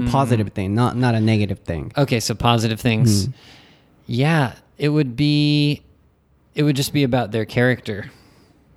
[0.09, 1.93] Positive thing, not not a negative thing.
[1.95, 3.29] Okay, so positive things.
[4.07, 5.81] Yeah, it would be,
[6.53, 8.11] it would just be about their character.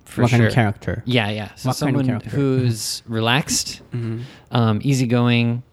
[0.07, 0.39] For what sure.
[0.39, 1.03] kind of character?
[1.05, 1.53] Yeah, yeah.
[1.55, 2.29] So What kind of someone character?
[2.29, 3.81] who's relaxed,
[4.51, 5.63] um, easygoing,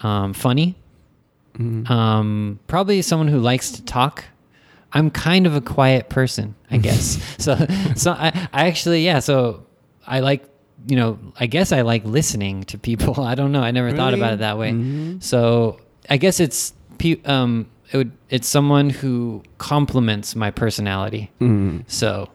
[0.00, 0.76] um, funny.
[1.58, 4.24] Um, probably someone who likes to talk.
[4.92, 7.18] I'm kind of a quiet person, I guess.
[7.38, 7.56] so,
[7.94, 9.20] so I, I actually, yeah.
[9.20, 9.64] So
[10.06, 10.44] I like,
[10.86, 13.20] you know, I guess I like listening to people.
[13.32, 13.62] I don't know.
[13.62, 15.16] I never thought about it that way.
[15.20, 15.80] So
[16.10, 16.72] I guess it's,
[17.24, 21.30] um, it would, it's someone who complements my personality.
[21.88, 22.28] So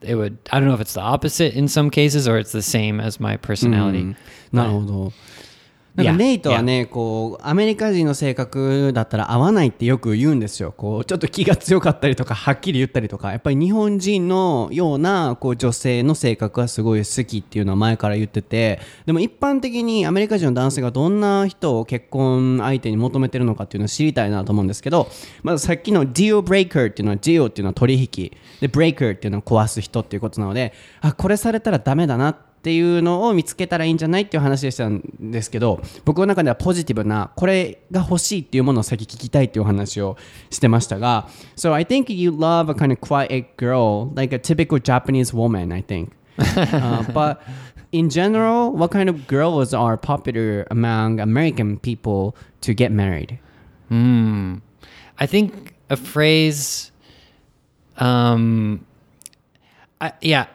[0.00, 2.62] it would, I don't know if it's the opposite in some cases or it's the
[2.62, 4.14] same as my personality.
[4.52, 5.12] なるほど。
[5.97, 10.71] なんかネイトはね、こう、アメリカ人の性格だったら合わないってよく言うんですよ。
[10.71, 25.09] こう、ちょっと気が強かったりとか、はっきり言ったりとか、やっぱり日本人のような、こう、女性の性格がすごい好きっていうのは前から言ってて、でも一般的にアメリカ人の男性がどんな人を結婚相手に求めてるのかっていうのを知りたいなと思うんですけど、
[25.41, 28.31] まずさっきの deal breaker っていうのは deal っていうのは取引、
[28.61, 40.17] で、breaker っていうのは壊す人っていうことなので、あ、これされたらダメだなってっていうのを見つけたらいいんじゃないっていう話でしたんですけど僕の中ではポジティブなこれが欲しいっていうものを先聞きたいっていう話を
[40.49, 45.71] してましたが So I think you love a kind of quiet girl like a typical Japanese woman
[45.71, 47.37] I think uh, but
[47.93, 53.39] in general what kind of girls are popular among American people to get married
[53.87, 54.55] Hmm.
[55.17, 56.91] I think a phrase.
[57.95, 58.85] Um.
[59.99, 60.45] I, yeah,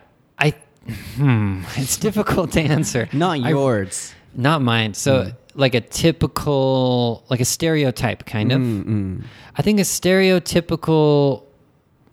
[1.16, 1.62] Hmm.
[1.76, 3.08] It's difficult to answer.
[3.12, 4.94] not I- yours not mine.
[4.94, 8.60] So like a typical, like a stereotype, kind of.
[9.58, 11.42] I think a stereotypical,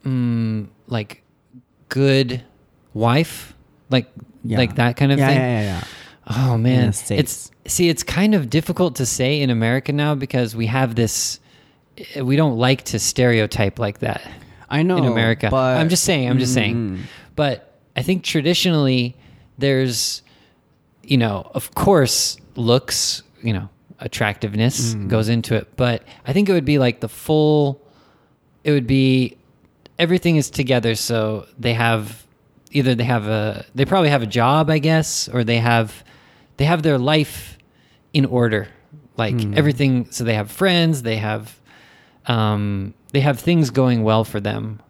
[0.05, 1.23] mm, like
[1.87, 2.43] good
[2.93, 3.53] wife,
[3.89, 4.07] like
[4.43, 4.57] Yeah.
[4.57, 5.37] like that kind of yeah, thing.
[5.37, 5.83] yeah, yeah, yeah.
[6.27, 7.51] Oh man, States.
[7.65, 11.39] it's see, it's kind of difficult to say in America now because we have this.
[11.97, 14.21] eh, We don't like to stereotype like that
[14.69, 15.47] I know in America.
[15.49, 16.29] but I'm just saying.
[16.29, 16.99] I'm just saying.
[17.35, 19.15] But I think traditionally
[19.57, 20.21] there's,
[21.03, 23.69] you know, of course, looks, you know,
[23.99, 25.07] attractiveness Mm.
[25.09, 25.67] goes into it.
[25.75, 27.81] But I think it would be like the full.
[28.63, 29.37] It would be
[29.97, 30.95] everything is together.
[30.95, 32.25] So they have
[32.71, 36.03] either they have a they probably have a job, I guess, or they have
[36.57, 37.57] they have their life
[38.13, 38.67] in order,
[39.17, 40.07] like everything.
[40.11, 41.59] So they have friends, they have
[42.27, 44.81] um, they have things going well for them.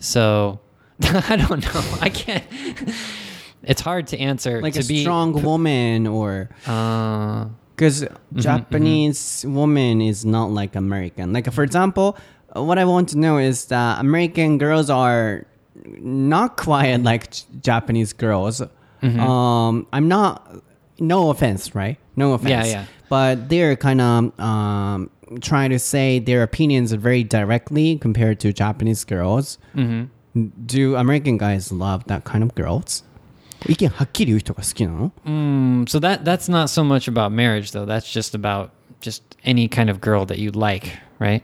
[0.00, 0.60] So
[1.30, 1.82] I don't know.
[2.00, 2.44] I can't.
[3.62, 4.60] It's hard to answer.
[4.62, 11.32] like to a be strong woman or Uh, because Japanese woman is not like American.
[11.32, 12.16] Like for example,
[12.56, 15.46] uh, what I want to know is that American girls are
[16.00, 18.60] not quiet like J- Japanese girls.
[19.02, 20.62] Um, I'm not.
[20.98, 21.96] No offense, right?
[22.16, 22.50] No offense.
[22.50, 22.84] Yeah, yeah.
[23.08, 29.04] But they're kind of um, trying to say their opinions very directly compared to Japanese
[29.04, 29.58] girls.
[30.34, 33.04] Do American guys love that kind of girls?
[33.66, 37.84] 意見はっきり言う人が好きなの mm, so that that's not so much about marriage, though.
[37.84, 38.70] That's just about
[39.00, 41.42] just any kind of girl that you like, right?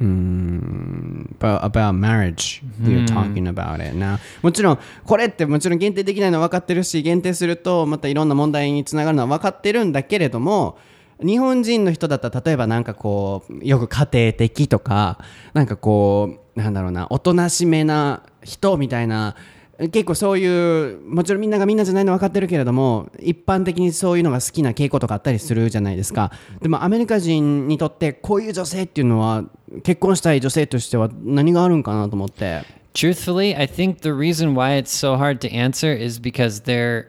[0.00, 10.78] about, about marriage we're talking about it now もちろんこれってもちろん限定できないのは分かってるし限定するとまたいろんな問題につながるのは分かってるんだけれども
[11.22, 15.18] 日本人の人だったら例えばなんかこうよく家庭的とか
[15.52, 19.36] なんかこうなんだろうなおとなしめな人みたいな
[19.78, 26.30] 結構そういうもちろんみんながみんなじゃないの分かってるけれども一般的にそういうのが好きな傾向とかあったりするじゃないですか。
[26.62, 29.44] でもアメリカ人にとってこういう女性っていうのは
[29.82, 32.62] 結婚したい女性としては何があるんかなと思って。
[32.94, 37.08] Truthfully, I think the reason why it's so hard to answer is because there,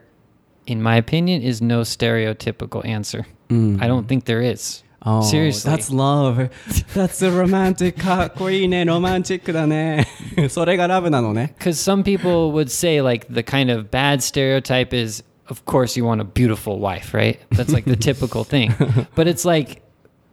[0.67, 3.27] in my opinion, is no stereotypical answer.
[3.51, 4.83] I don't think there is.
[5.03, 5.71] Oh, Seriously.
[5.71, 6.51] That's love.
[6.95, 7.97] That's a romantic.
[7.97, 8.85] かっこいいね。
[8.85, 10.07] ロマンチックだね。
[10.51, 11.55] それがラブなのね。
[11.59, 16.05] Because some people would say, like, the kind of bad stereotype is, of course, you
[16.05, 17.41] want a beautiful wife, right?
[17.51, 18.75] That's like the typical thing.
[19.15, 19.83] But it's like,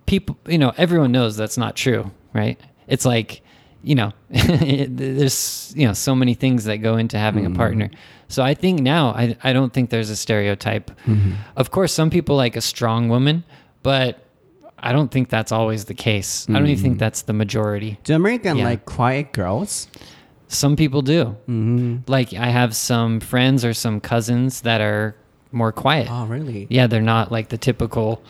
[0.05, 2.60] people, you know, everyone knows that's not true, right?
[2.88, 3.41] It's like,
[3.84, 7.89] you know, there's, you know, so many things that go into having a partner.
[8.33, 10.91] So I think now, I, I don't think there's a stereotype.
[11.05, 11.33] Mm-hmm.
[11.55, 13.45] Of course, some people like a strong woman,
[13.83, 14.24] but
[14.78, 16.47] I don't think that's always the case.
[16.49, 16.99] I don't even think mm-hmm.
[17.01, 17.99] that's the majority.
[18.05, 18.64] Do American Yeah.
[18.64, 19.87] like quiet girls?
[20.49, 21.37] Some people do.
[21.47, 21.97] Mm-hmm.
[22.07, 25.14] Like I have some friends or some cousins that are
[25.51, 26.09] more quiet.
[26.11, 26.66] Oh, really?
[26.70, 28.22] Yeah, they're not like the typical,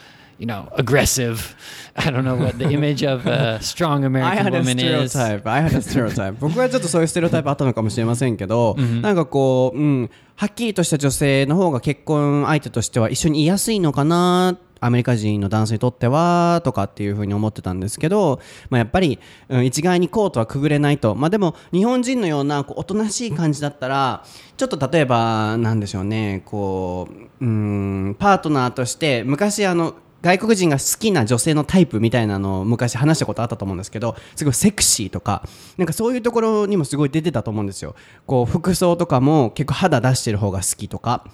[0.42, 1.54] you know, aggressive.
[1.94, 5.12] I don't know what the image of a strong I American had a woman is.
[5.12, 5.46] stereotype.
[5.46, 6.34] I had a stereotype.
[6.40, 24.24] 僕はちょっとそういうステレオタイプあったのかもしれませんけど、なんかこう、うん、はっきりとした女性の方が結婚相手としては一緒にいやすいのかなアメリカ人の男性にとってはとかっていうふうに思ってたんですけど、まあ、やっぱり、うん、一概にこうとはくぐれないと、まあ、でも日本人のようなこうおとなしい感じだったら
[24.56, 27.06] ちょっと例えばなんでしょうねこ
[27.40, 35.42] う、うん、パートナーとして昔あの外国人が好きな女性のタイプみたいなのを昔話したことあったと思うんですけどすごいセクシーとか
[35.76, 37.94] なんかそういうところにもすごい出てたと思うんですよ。
[38.26, 41.26] こう服装とかも結構肌出してる方が好きとか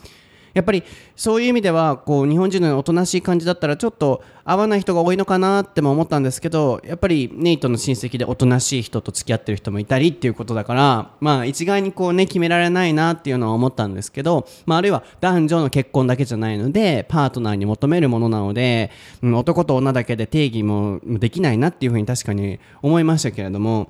[0.58, 0.82] やっぱり
[1.14, 18.90] そういう意味ではこう日本人のおとなしい感じだったらちょっと合わない人が多いのかなっても思ったんですけどやっぱりネイトの親戚でおとなしい人と付き合ってる人もいたりっていうことだからまあ一概にこうね決められないなっていうのは思ったんですけど、まあ、あるいは男女の結婚だけじゃないのでパートナーに求めるものなので、
[19.22, 23.88] うん男と女だけで定義もできないなっていうふうに確かに思いましたけれども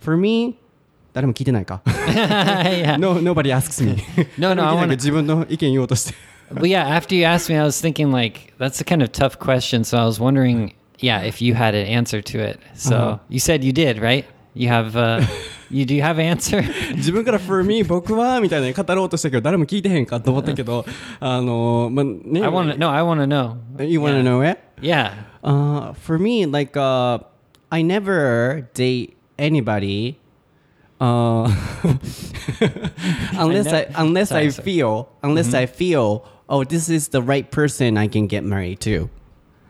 [0.00, 0.56] For me
[1.13, 2.97] 誰も聞いてないか yeah.
[2.97, 3.97] no, Nobody asks me
[4.37, 6.13] No, no, 誰も聞いてない I wanna- 自 分の意見言おうとして
[6.53, 9.37] But yeah, after you asked me, I was thinking like that's a kind of tough
[9.37, 9.83] question.
[9.83, 12.59] So I was wondering, yeah, if you had an answer to it.
[12.73, 13.17] So Uh-huh.
[13.29, 14.25] you said you did, right?
[14.55, 15.21] You have, uh,
[15.69, 16.63] you do you have an answer?
[16.95, 20.85] 自分から「for me 僕は」みたいな語ろうとしたけど誰も聞いてへんかと思ったけど
[21.19, 23.83] あのまあね I want to no, I want to know.
[23.83, 24.57] You wanna know it?
[24.81, 25.11] Yeah.
[25.43, 27.19] Uh, for me, like, uh,
[27.69, 30.15] I never date anybody
[30.99, 31.47] uh,
[33.37, 34.65] unless I, ne- unless Sorry, I sorry.
[34.65, 39.09] feel unless I feel oh this is the right person I can get married to.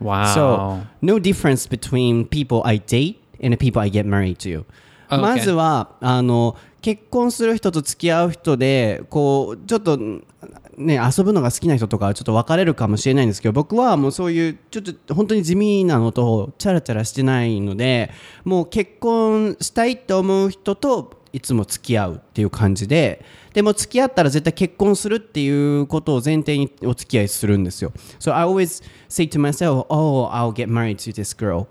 [0.00, 0.34] Wow.
[0.34, 4.64] So no difference between people I date and the people I get married to.
[5.12, 5.20] Okay.
[5.20, 18.11] まずはあの 結婚する人と付き合う人でこうちょっとね遊ぶのが好きな人とかはちょっと分かれるかもしれないんですけど僕はもうそういうちょっと本当に地味なのとチャラチャラしてないので
[18.43, 27.93] もう結婚したいって思う人といつも付き合うっていう感じででも付き合ったら絶対結婚するっていうことを前提にお付き合いするんですよ。
[28.19, 31.65] So I always say to myself, oh, I'll get married to this girl.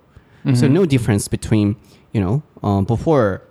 [0.55, 1.77] So no difference between,
[2.13, 3.43] you know, um, before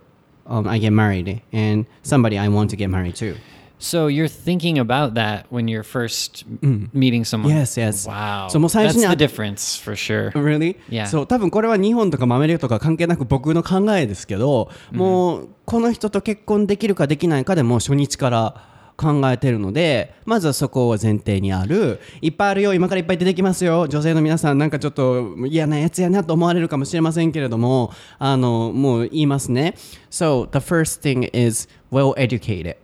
[0.47, 3.35] um, I get married and somebody I want to get married to.
[3.79, 6.45] So you're thinking about that when you're first
[6.93, 7.53] meeting someone.
[7.53, 8.07] Yes, yes.
[8.07, 8.47] Wow.
[8.49, 10.31] So もう最初 That's に the あ difference for sure.
[10.31, 10.77] Really?
[10.89, 11.07] Yeah.
[11.07, 29.75] そう多分これは日本とかアメリカとか関係なく僕の考えですけど、もうこの人と結婚できるかできないかでもう初日から考えてるのでまずはそこを前提にあるいっぱいあるよ今からいっぱい出てきますよ女性の皆さんなんかちょっと嫌なやつやなと思われるかもしれませんけれどもあのもう言いますね
[30.11, 32.75] So the first thing is well educated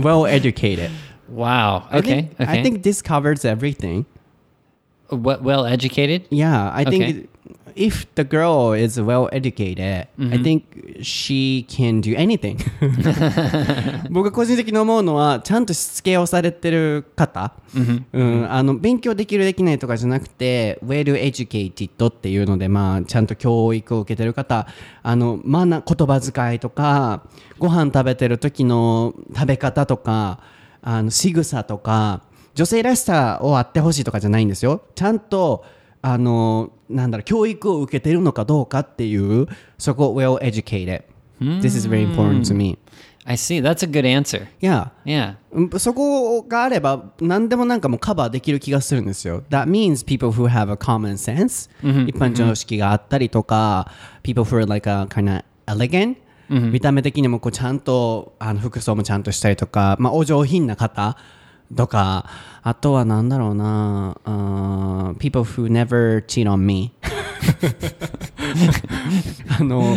[0.00, 0.90] well educated
[1.28, 1.84] Wow.
[1.90, 2.08] I Okay.
[2.28, 2.60] think, okay.
[2.60, 4.04] I think this covers everything
[5.10, 6.26] well educated?
[6.30, 7.28] Yeah, I think Okay.
[7.76, 10.64] If the girl is well educated, I think
[11.02, 12.58] she can do anything.
[14.10, 17.52] 僕が個人的に思うのはちゃんとしつけをされてる方、
[18.12, 24.66] うん、あの勉強できるできないとかじゃなくて well educated っていうので、まあ、ちゃんと教育を受けてる方。
[25.02, 27.22] あのマナ言葉遣いとか
[27.58, 30.38] ご飯食べてる時の食べ方とか
[30.80, 32.22] あの仕草とか
[32.54, 34.82] 女性らしさをあってほしいとかじゃないんですよ。
[34.94, 35.64] ちゃんと
[36.02, 39.46] あのなんだろう教育を受けてるのかどうかっていう
[39.78, 41.02] そこ well educated
[41.40, 42.78] this is very important to me
[43.24, 43.60] I see.
[43.60, 44.48] That's a good answer.
[44.60, 45.34] yeah Yeah.
[45.52, 49.44] うんそこがあれば何でもなんかもうカバーできる気がするんですよ。
[49.50, 51.70] That means people who have a common sense、
[52.08, 53.90] 一般常識があったりとか、
[54.24, 56.16] people who are like a kind of elegant、
[56.48, 61.16] 見た目的にもこうちゃんとあの服装もちゃんとしたりとか、まあ、お上品な方
[61.75, 62.25] とか、
[62.63, 66.93] あとはなんだろうな、あー people who never cheat on me
[69.59, 69.95] あの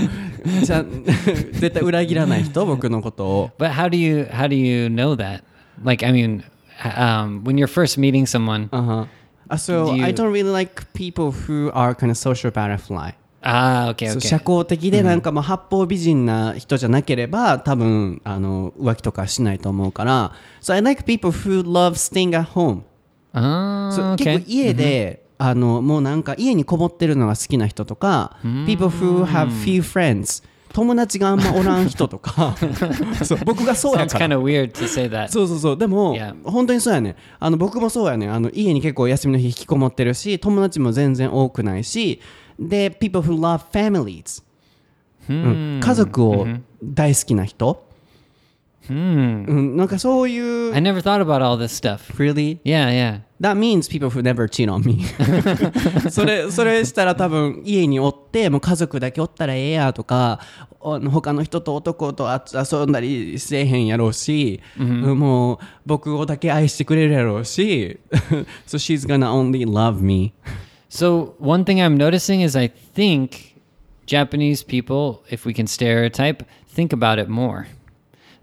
[0.64, 5.42] じゃ絶対裏切らない人僕のことを But how do you how do you know that?
[5.82, 6.42] Like, I mean,
[6.84, 8.68] h- um, when you're first meeting someone.
[8.72, 9.06] Uh-huh.
[9.48, 13.12] Uh, so Do you- I don't really like people who are kind of social butterfly.
[13.47, 14.27] Ah, okay, そう okay.
[14.27, 20.31] 社交的でなんかもう八方美人な人じゃなければ多分あの浮気とかしないと思うから。
[20.61, 22.81] So I like people who love staying at home、
[23.33, 24.39] Ah, そう okay.
[24.39, 30.43] 結構家で、あのもうなんか家にこもってるのが好きな人とか People who have few friends.
[30.73, 32.57] 友達があんまおらん人とか。
[33.23, 34.27] そう僕がそうやから。
[34.27, 35.29] Kind of weird to say that.
[35.29, 35.77] そうそうそう。
[35.77, 36.35] でも、Yeah.
[36.43, 42.19] 本当にそうやねあの僕もそうやねあの家に結構休みの日引きこもってるし友達も全然多くないし
[42.59, 44.43] で people who love families、
[45.29, 46.47] うん家族を
[46.83, 47.83] 大好きな人、
[48.89, 52.15] うん、なんかそういう I never thought about all this stuff.
[52.17, 53.19] really Yeah, yeah.
[53.41, 55.03] that means people who never cheat on me
[56.11, 60.39] それそれしたら多分家におってもう家族だけおったらええやとか
[60.79, 67.99] お他の人と男とあ遊んだりせえへんやろうし、もう僕をだけ愛してくれるやろうし
[68.67, 70.33] so she's gonna only love me
[70.95, 73.59] So one thing I'm noticing is I think
[74.05, 77.67] Japanese people, if we can stereotype, think about it more.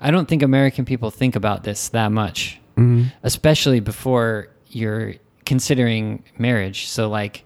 [0.03, 3.05] I don't think American people think about this that much, mm-hmm.
[3.23, 5.15] especially before you're
[5.47, 6.89] considering marriage.
[6.89, 7.45] So like,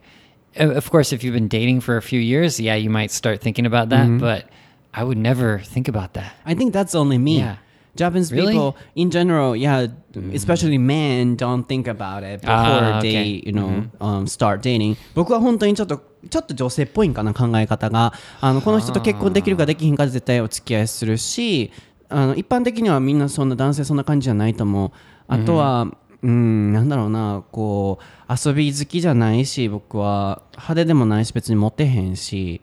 [0.57, 3.65] of course, if you've been dating for a few years, yeah, you might start thinking
[3.65, 4.07] about that.
[4.07, 4.19] Mm-hmm.
[4.19, 4.49] But
[4.93, 6.35] I would never think about that.
[6.45, 7.39] I think that's only me.
[7.39, 7.59] Yeah.
[7.97, 8.53] Japanese Really?
[8.53, 9.89] people in general, yeah,
[10.35, 13.43] especially men don't think about it before Ah, they, okay.
[13.45, 14.97] you know, um, start dating.
[15.15, 21.71] 僕は本当にちょっとちょっと女性っぽいんかな考え方が、あのこの人と結婚できるかできひんかで絶対お付き合いするし、
[22.09, 24.91] あの一般的にはみんなそんな男性そんな感じじゃないと思う。
[25.29, 25.87] あとは、
[26.23, 32.61] うん、なんだろうな、こう遊び好きじゃないし、僕は派手でもないし別にモテへんし、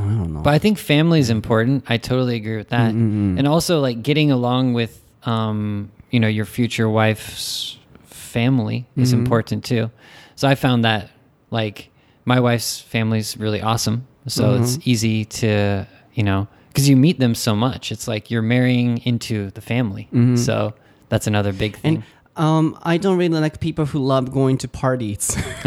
[0.00, 0.40] I don't know.
[0.40, 1.84] But I think family is important.
[1.88, 2.90] I totally agree with that.
[2.90, 3.38] Mm-hmm, mm-hmm.
[3.38, 9.20] And also like getting along with um, you know, your future wife's family is mm-hmm.
[9.20, 9.90] important too.
[10.36, 11.10] So I found that
[11.50, 11.90] like
[12.24, 14.06] my wife's family's really awesome.
[14.26, 14.62] So mm-hmm.
[14.62, 17.90] it's easy to, you know, because you meet them so much.
[17.92, 20.04] It's like you're marrying into the family.
[20.12, 20.36] Mm-hmm.
[20.36, 20.74] So
[21.08, 21.96] that's another big thing.
[21.96, 22.04] And
[22.39, 25.37] Um, I don't really like people who love going to parties.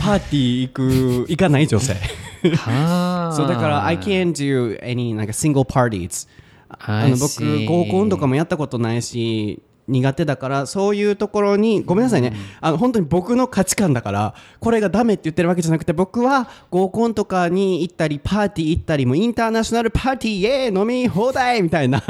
[0.00, 1.94] パーティー行く、行かない女性。
[2.42, 6.28] そうだから、I can't do any like single parties.
[6.68, 7.66] あ I の僕 see.
[7.66, 22.01] 合コンとかもやったことないし 苦手だからそういうところにごめんなさいね、あの本当に僕の価値観だからこれがダメって言ってるわけじゃなくて僕は合コンとかに行ったりパーティー行ったりもうインターナショナルパーティーイエーイ飲み放題みたいな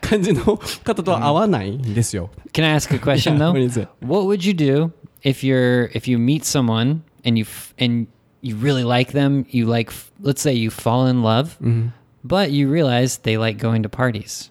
[0.00, 2.30] 感じの方とは合わないんですよ。
[2.52, 3.52] Can I ask a question though?
[4.00, 7.46] what would you do if you're if you meet someone and you
[7.78, 8.06] and
[8.42, 9.46] you really like them?
[9.50, 11.58] You like let's say you fall in love,
[12.22, 14.50] but you realize they like going to parties.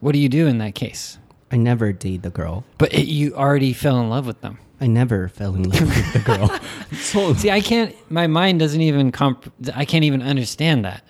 [0.00, 1.19] What do you do in that case?
[1.52, 2.64] I never date the girl.
[2.78, 4.58] But it, you already fell in love with them.
[4.80, 6.48] I never fell in love with the girl.
[6.92, 7.94] そう See, I can't.
[8.10, 9.52] My mind doesn't even comp.
[9.74, 11.02] I can't even understand that.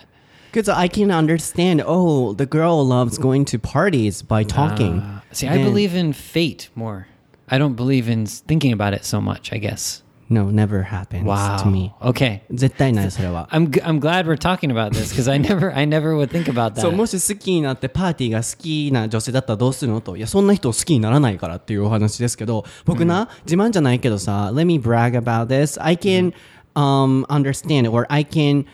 [0.51, 4.99] Because I can understand, oh, the girl loves going to parties by talking.
[4.99, 7.07] Uh, see, I Then- believe in fate more.
[7.49, 9.53] I don't believe in thinking about it so much.
[9.53, 10.03] I guess.
[10.31, 11.59] No, never happens Wow.
[11.59, 11.93] to me.
[12.01, 12.43] Okay.
[12.53, 13.49] 絶対ない、それは。
[13.51, 16.83] I'm I'm glad we're talking about this because I never I never would think about that.
[16.83, 26.33] そうもし好きになってパーティーが好きな女性だったらどうするのといやそんな人を好きにならないからっていうお話ですけど僕な、自慢じゃないけどさ Let me brag about this I can、
[26.77, 28.67] um, understand or I can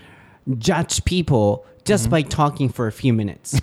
[0.58, 3.56] judge people just by talking for a few minutes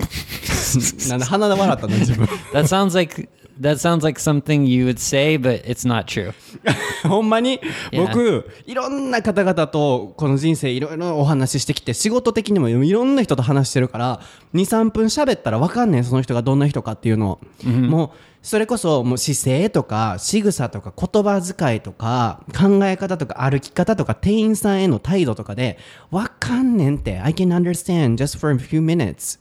[1.09, 3.29] なんで鼻で笑ったの自分 That sounds like
[3.59, 6.33] that sounds like something you would say, but it's not true.
[7.07, 7.59] ほんまに？
[7.95, 14.21] 僕いろんな方々とこの人生いろいろお話ししてきて仕事的にもいろんな人と話してるから
[14.53, 18.09] 23分喋ったら分かんねんその人がどんな人かっていうのを、もう
[18.41, 25.77] それこそもう姿勢とか仕草とか言葉遣いとか考え方とか歩き方とか店員さんへの態度とかで
[26.11, 29.39] 分かんねんって I can understand just for a few minutes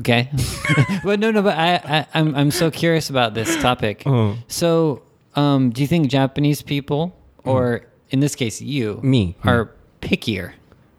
[0.00, 0.30] Okay.
[1.04, 1.42] but no, no.
[1.42, 4.02] But I, I I'm I'm so curious about this topic.
[4.06, 4.34] Uh-huh.
[4.48, 5.02] So,
[5.36, 7.14] um, do you think Japanese people
[7.44, 9.36] or in this case, you Me.
[9.44, 9.70] are
[10.00, 10.52] pickier.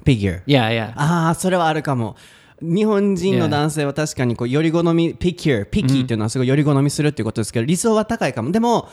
[0.05, 0.93] フィギュア Yeah, yeah.
[0.97, 2.17] ああそれはあるかも
[2.60, 8.88] 日本人の男性は確かにこうより好みピキュアピッキーっていうのはすごいより好みするっていうことですけど、理想は高いかもでも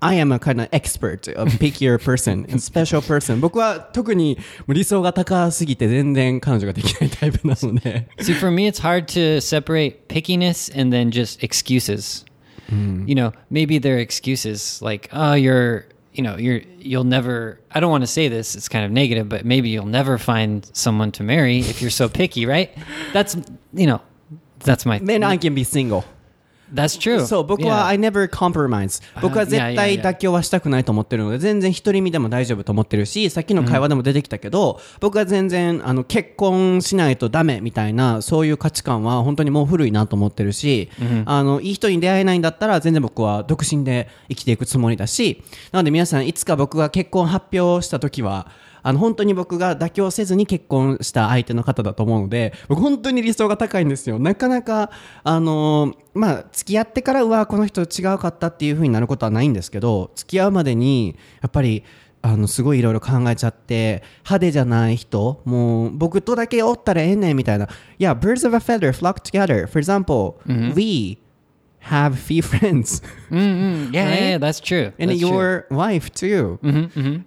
[0.00, 8.50] I am a kind of expert of pickier person and special person 僕は特にもう理想が高すぎて全然彼女ができないタイプなので See, for
[8.50, 12.24] me, it's hard to separate pickiness and then just excuses.
[12.70, 17.90] You know, maybe they're excuses like, oh, you're, you know, you're, you'll never, I don't
[17.90, 21.24] want to say this, it's kind of negative, but maybe you'll never find someone to
[21.24, 22.72] marry if you're so picky, right?
[23.12, 23.36] That's,
[23.72, 24.00] you know,
[24.60, 26.04] that's my, Then I can be single
[26.72, 27.24] that's true.
[27.24, 27.86] そう僕は.
[27.88, 29.02] I never compromise.
[29.20, 40.90] 僕は絶対妥協はしたくないと思ってるので全然独り身でも大丈夫と思ってるしさっきの会話でも出てきたけど、僕は全然あの結婚しないとダメみたいなそういう価値観は本当にもう古いなと思ってるし、
[41.26, 45.42] あのいい人に出会えないんだったら全然僕は独身で生きていくつもりだし
[45.72, 48.48] なので皆さんいつか僕が結婚発表した時は
[48.84, 54.18] あの本当に僕が妥協せずに結婚した相手の方だと思うので僕本当に理想が高いんですよ。
[54.18, 54.90] なかなか
[55.24, 61.82] あのまあ付き合ってからうわこの人違うかったっていう風になることはないんですけど付き合うまでにやっぱり
[62.20, 67.68] あのすごいいろいろ考えちゃって派手じゃない人もう僕とだけおったらええねんみたいな。
[67.98, 69.66] Yeah, birds of a feather flock together.
[69.66, 70.34] For example,
[70.74, 71.18] we
[71.90, 74.22] have few friends Mm, yeah, yeah, Right?
[74.32, 74.92] yeah, that's true.
[74.98, 75.28] and That's true.
[75.28, 76.58] your wife too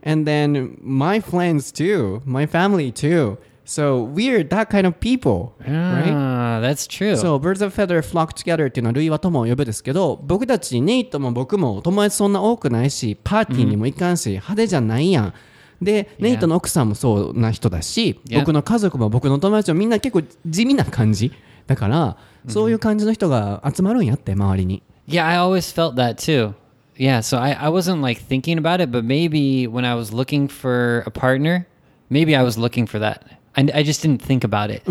[0.04, 6.12] and then my friends too my family too so we're that kind of people right
[6.12, 7.16] Ah, that's true.
[7.18, 15.34] そう、birds of feather flock together っていうのは類は友を呼ぶですけど、僕たち、ネイトも僕も友達そんな多くないし、パーティーにも行かんし、派手じゃないやん。
[15.82, 18.40] で、ネイトの奥さんもそうな人だし、Yeah.
[18.40, 21.34] 僕の家族も僕の友達もみんな結構地味な感じ。
[21.67, 22.17] だから、
[22.49, 24.83] そういう感じの人が集まるんやって、周りに。
[25.09, 26.55] Yeah, I always felt that too.
[26.97, 30.49] Yeah, so I, I wasn't like thinking about it, but maybe when I was looking
[30.49, 31.67] for a partner,
[32.11, 33.23] maybe I was looking for that.
[33.57, 34.83] I, I just didn't think about it.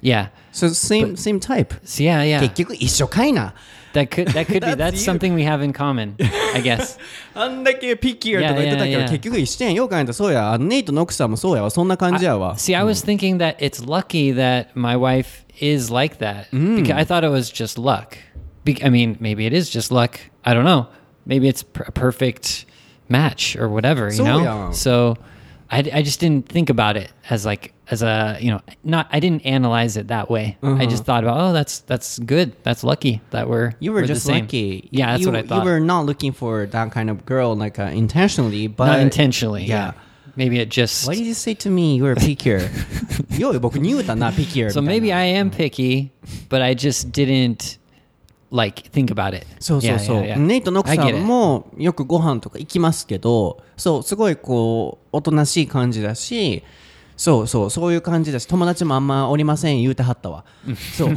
[0.00, 0.28] Yeah.
[0.52, 1.74] So same, same type.
[1.84, 2.40] So yeah, yeah.
[2.40, 3.54] 結局一緒かいな。
[3.92, 4.98] That could that could be That's that's you.
[5.04, 6.14] something we have in common,
[6.54, 6.96] I guess.
[7.34, 9.10] あんだけピッキーとか言ってたけ Yeah, ど yeah, yeah.
[9.10, 16.94] 結局一緒やんよう考えたらそうやあのネイトの奥さんもそうやわそんな感じやわ See, I was thinking that it's lucky that my wife is like that because
[16.94, 18.16] I thought it was just luck.
[18.64, 20.20] Be- I mean, maybe it is just luck.
[20.44, 20.86] I don't know.
[21.26, 22.66] Maybe it's per- a perfect
[23.08, 24.42] match or whatever, you So, know.
[24.42, 24.70] yeah.
[24.70, 25.16] So
[25.72, 29.20] I, I just didn't think about it as like as a you know not I
[29.20, 30.58] didn't analyze it that way.
[30.62, 34.08] I just thought about oh that's that's good that's lucky that we're You were we're
[34.08, 34.44] the just same.
[34.44, 34.88] lucky.
[34.90, 35.64] Yeah, that's you, what I thought.
[35.64, 39.64] You were not looking for that kind of girl like uh, intentionally, but not intentionally.
[39.64, 39.92] Yeah.
[39.92, 39.92] Yeah.
[40.36, 41.06] Maybe it just.
[41.06, 42.68] Why did you say to me you were pickier?
[43.38, 44.70] よう僕に言うたな pickier.
[44.70, 46.10] So みたいな maybe I am picky,
[46.48, 47.78] but I just didn't
[48.51, 49.45] like think about it.
[49.59, 50.39] そうそう Yeah, そう、yeah, yeah.
[50.39, 56.63] ネイトの奥さ.んもよくご飯とか行きますけどそうすごいこうおとなしい感じだし
[57.17, 60.43] そうそうそういう感じだし友達もあんまおりません言うてはったわ
[60.97, 61.15] そう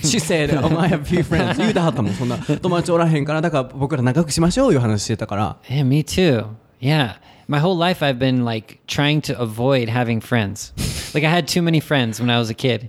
[0.00, 6.46] 姿勢で「お前 have few friends」言うてはったもんそんな友達おらへんからだから僕ら仲良くしましょういう話してたから Yeah, me too.
[6.80, 7.14] Yeah.
[7.48, 10.72] My whole life I've been like trying to avoid having friends.
[11.14, 12.88] like I had too many friends when I was a kid.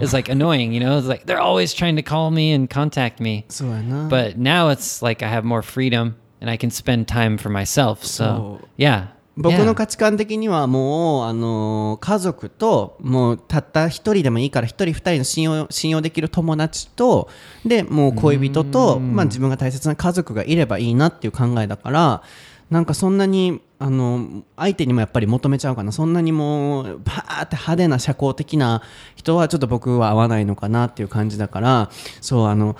[0.00, 0.98] It's like annoying, you know?
[0.98, 3.44] It's like they're always trying to call me and contact me.
[3.48, 7.50] そうやな But now it's like I have more freedom and I can spend time for
[7.50, 8.04] myself.
[8.04, 9.08] So, So- yeah.
[9.38, 9.64] 僕 yeah.
[9.66, 17.28] の価値観的にはもう、あのー家族ともうたった一人でもいいから一人二人の信用信用できる友達と
[17.64, 22.22] でもう恋人と、まあ、自分が大切な家族がいればいいなっていう考えだから
[22.70, 25.92] なんかそんなにあの相手にもやっぱり求めちゃうかな。
[25.92, 28.82] そんなにもうパーって派手な社交的な
[29.14, 31.90] 人はちょっと僕は合わないのかなっていう感じだから。
[32.20, 32.76] そうあの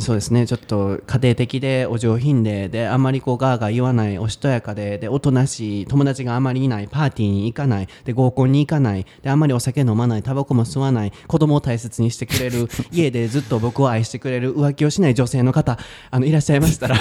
[0.00, 0.46] そうですね。
[0.46, 15.78] ちょっと家庭的でお上品でであまりこうガーガー言わないおしとやかででおとなしい友達があまりいないパーティーに行かないで合コンに行かないであまりお酒飲まないタバコも吸わない子供を大切にしてくれる家でずっと僕を愛してくれる浮気をしない女性の方
[16.10, 16.96] あのいらっしゃいましたら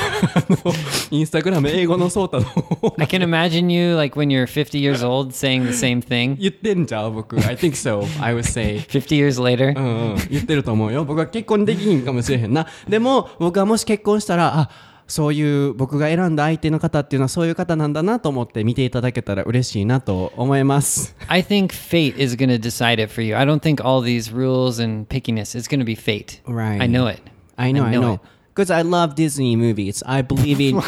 [1.12, 6.36] インスタグラム英語のソータの方 I can imagine you like when you're 50 years old saying the same thing?
[6.40, 7.38] 言ってんじゃん僕。
[7.38, 8.80] I think so I would say.
[8.90, 9.74] 50 years later?
[9.78, 11.06] うんうん、言ってると思うよ。
[11.06, 14.70] 僕は結婚できひんかもしれへんなでも僕はもし結婚したらあ
[15.08, 23.36] そういう僕が選んだ相手の方っていうのはそういう方なんだなと思って見ていただけたら嬉しいなと思います I think fate is going to decide it for you.
[23.36, 25.54] I don't think all these rules and pickiness.
[25.54, 26.42] It's going to be fate.
[26.46, 26.82] Right.
[26.82, 27.22] I know it.
[27.58, 28.20] I know I know
[28.56, 30.82] because I love Disney movies I believe in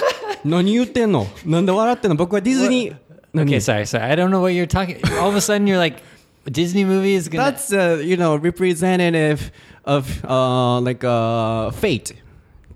[0.45, 2.95] 何言ってんのなんで笑ってんの僕はディズニー
[3.33, 4.03] 何 Okay, sorry, sorry.
[4.05, 5.01] I don't know what you're talking.
[5.19, 6.03] All of a sudden, you're like,
[6.45, 7.51] a Disney movie is gonna.
[7.51, 9.51] That's uh, you know representative
[9.84, 12.12] of uh, like uh, fate.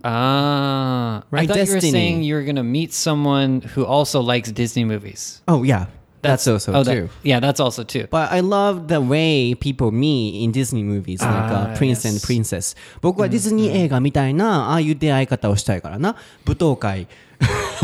[0.05, 1.93] Ah, I Right, thought you were Destiny.
[1.93, 5.43] saying you were gonna meet someone who also likes Disney movies.
[5.47, 5.87] Oh yeah,
[6.23, 7.07] that's, also oh, too.
[7.07, 8.07] that- yeah, that's also too.
[8.11, 12.15] But I love the way people meet in Disney movies, like uh, Ah, Prince and
[12.15, 12.25] yes.
[12.27, 12.75] Princess.
[13.01, 16.17] 僕はディズニー映画みたいな、ああいう出会い方をしたいからな。
[16.45, 17.07] 舞踏会。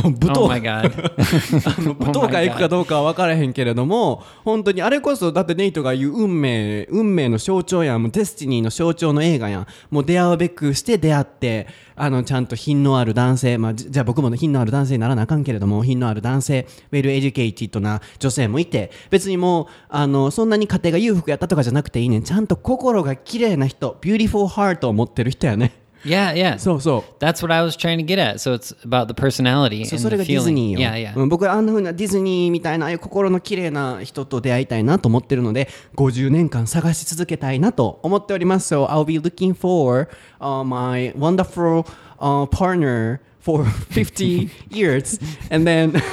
[0.01, 9.67] 舞 Oh 踏の 舞踏会行くかどうかは分からへんけれども、 本当にあれこそ、だってネイトが言う運命、運命の象徴やん、もうデスティニーの象徴の映画やん。
[9.91, 22.23] もう出会うべくして出会って、あの、ちゃんと品のある男性、まあ、じじゃあ僕も品のある男性にならなあかんけれども、品のある男性、ウェルエデュケイティッドな女性もいて、別にもう、あの、そんなに家庭が裕福やったとかじゃなくていいねん。
[22.23, 25.82] ちゃんと心が綺麗な人、ビューティフォーハートを持ってる人やね。
[26.04, 26.58] Yeah, yeah.
[26.58, 27.14] そうそう。
[27.18, 28.36] That's what I was trying to get at.
[28.38, 30.52] So it's about the personality そう and それ the がディズ feeling.
[30.52, 31.18] ニーよ、 Yeah, yeah.
[31.18, 45.18] うん僕はあんな風なディズニーみたいなああいう心の綺麗な人と出会いたいなと思ってるので50年間探し続けたいなと思っております So I'll be looking for、uh, my wonderful、uh, partner for 50 years
[45.50, 46.00] and then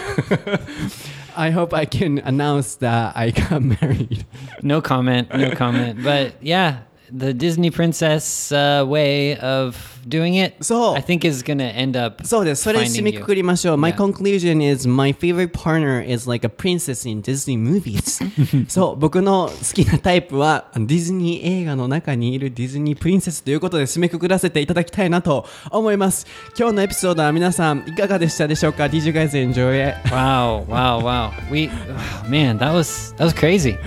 [1.36, 4.26] I hope I can announce that I got married
[4.64, 6.02] No comment, no comment.
[6.04, 6.80] But yeah,
[7.13, 12.25] the Disney princess uh, way of doing it, So- I think is gonna end up.
[12.27, 12.63] そうです。
[12.63, 13.77] それ締めくくりましょう。
[13.77, 18.21] My conclusion is my favorite partner is like a princess in Disney movies.
[18.69, 26.27] そう、僕の好きなタイプはディズニー映画の中にいるディズニープリンセスということで締めくくらせていただきたいなと思います。
[26.59, 29.97] 今日のエピソードは皆さんいかがでしたでしょうか ?Did you guys enjoy it?
[30.09, 31.31] Wow, wow, wow.
[31.51, 31.69] We,
[32.25, 33.71] oh, man, that was that was crazy.
[33.71, 33.79] It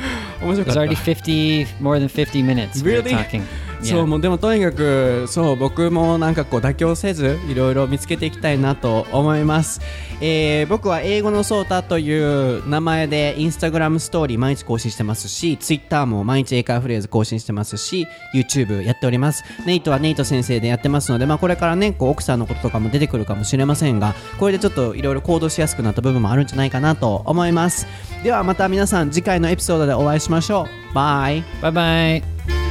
[0.42, 3.12] か was already 50, more than 50 minutes we were Really?
[3.16, 3.44] talking.
[3.84, 9.82] そう.もうでもとにかくそう僕もなんかこう妥協せずいろいろ見つけていきたいなと思います、
[10.22, 12.12] えー僕は英語のソータとい
[12.60, 19.44] う名前でインスタグラムストーリー毎日更新してますしツイッターも毎日英会話フレーズ更新してますし YouTube やっております。
[19.66, 27.86] ネイトはネイト先生でやってますので、まあ、これからねこう奥さんのこととかも出てくるかもしれませんがこれでちょっといろいろ行動しやすくなった部分もあるんじゃないかなと思います。
[28.24, 30.96] ではまた皆さん次回のエピソードでお会いしましょう。
[30.96, 31.44] バイ。
[31.62, 32.63] Bye bye.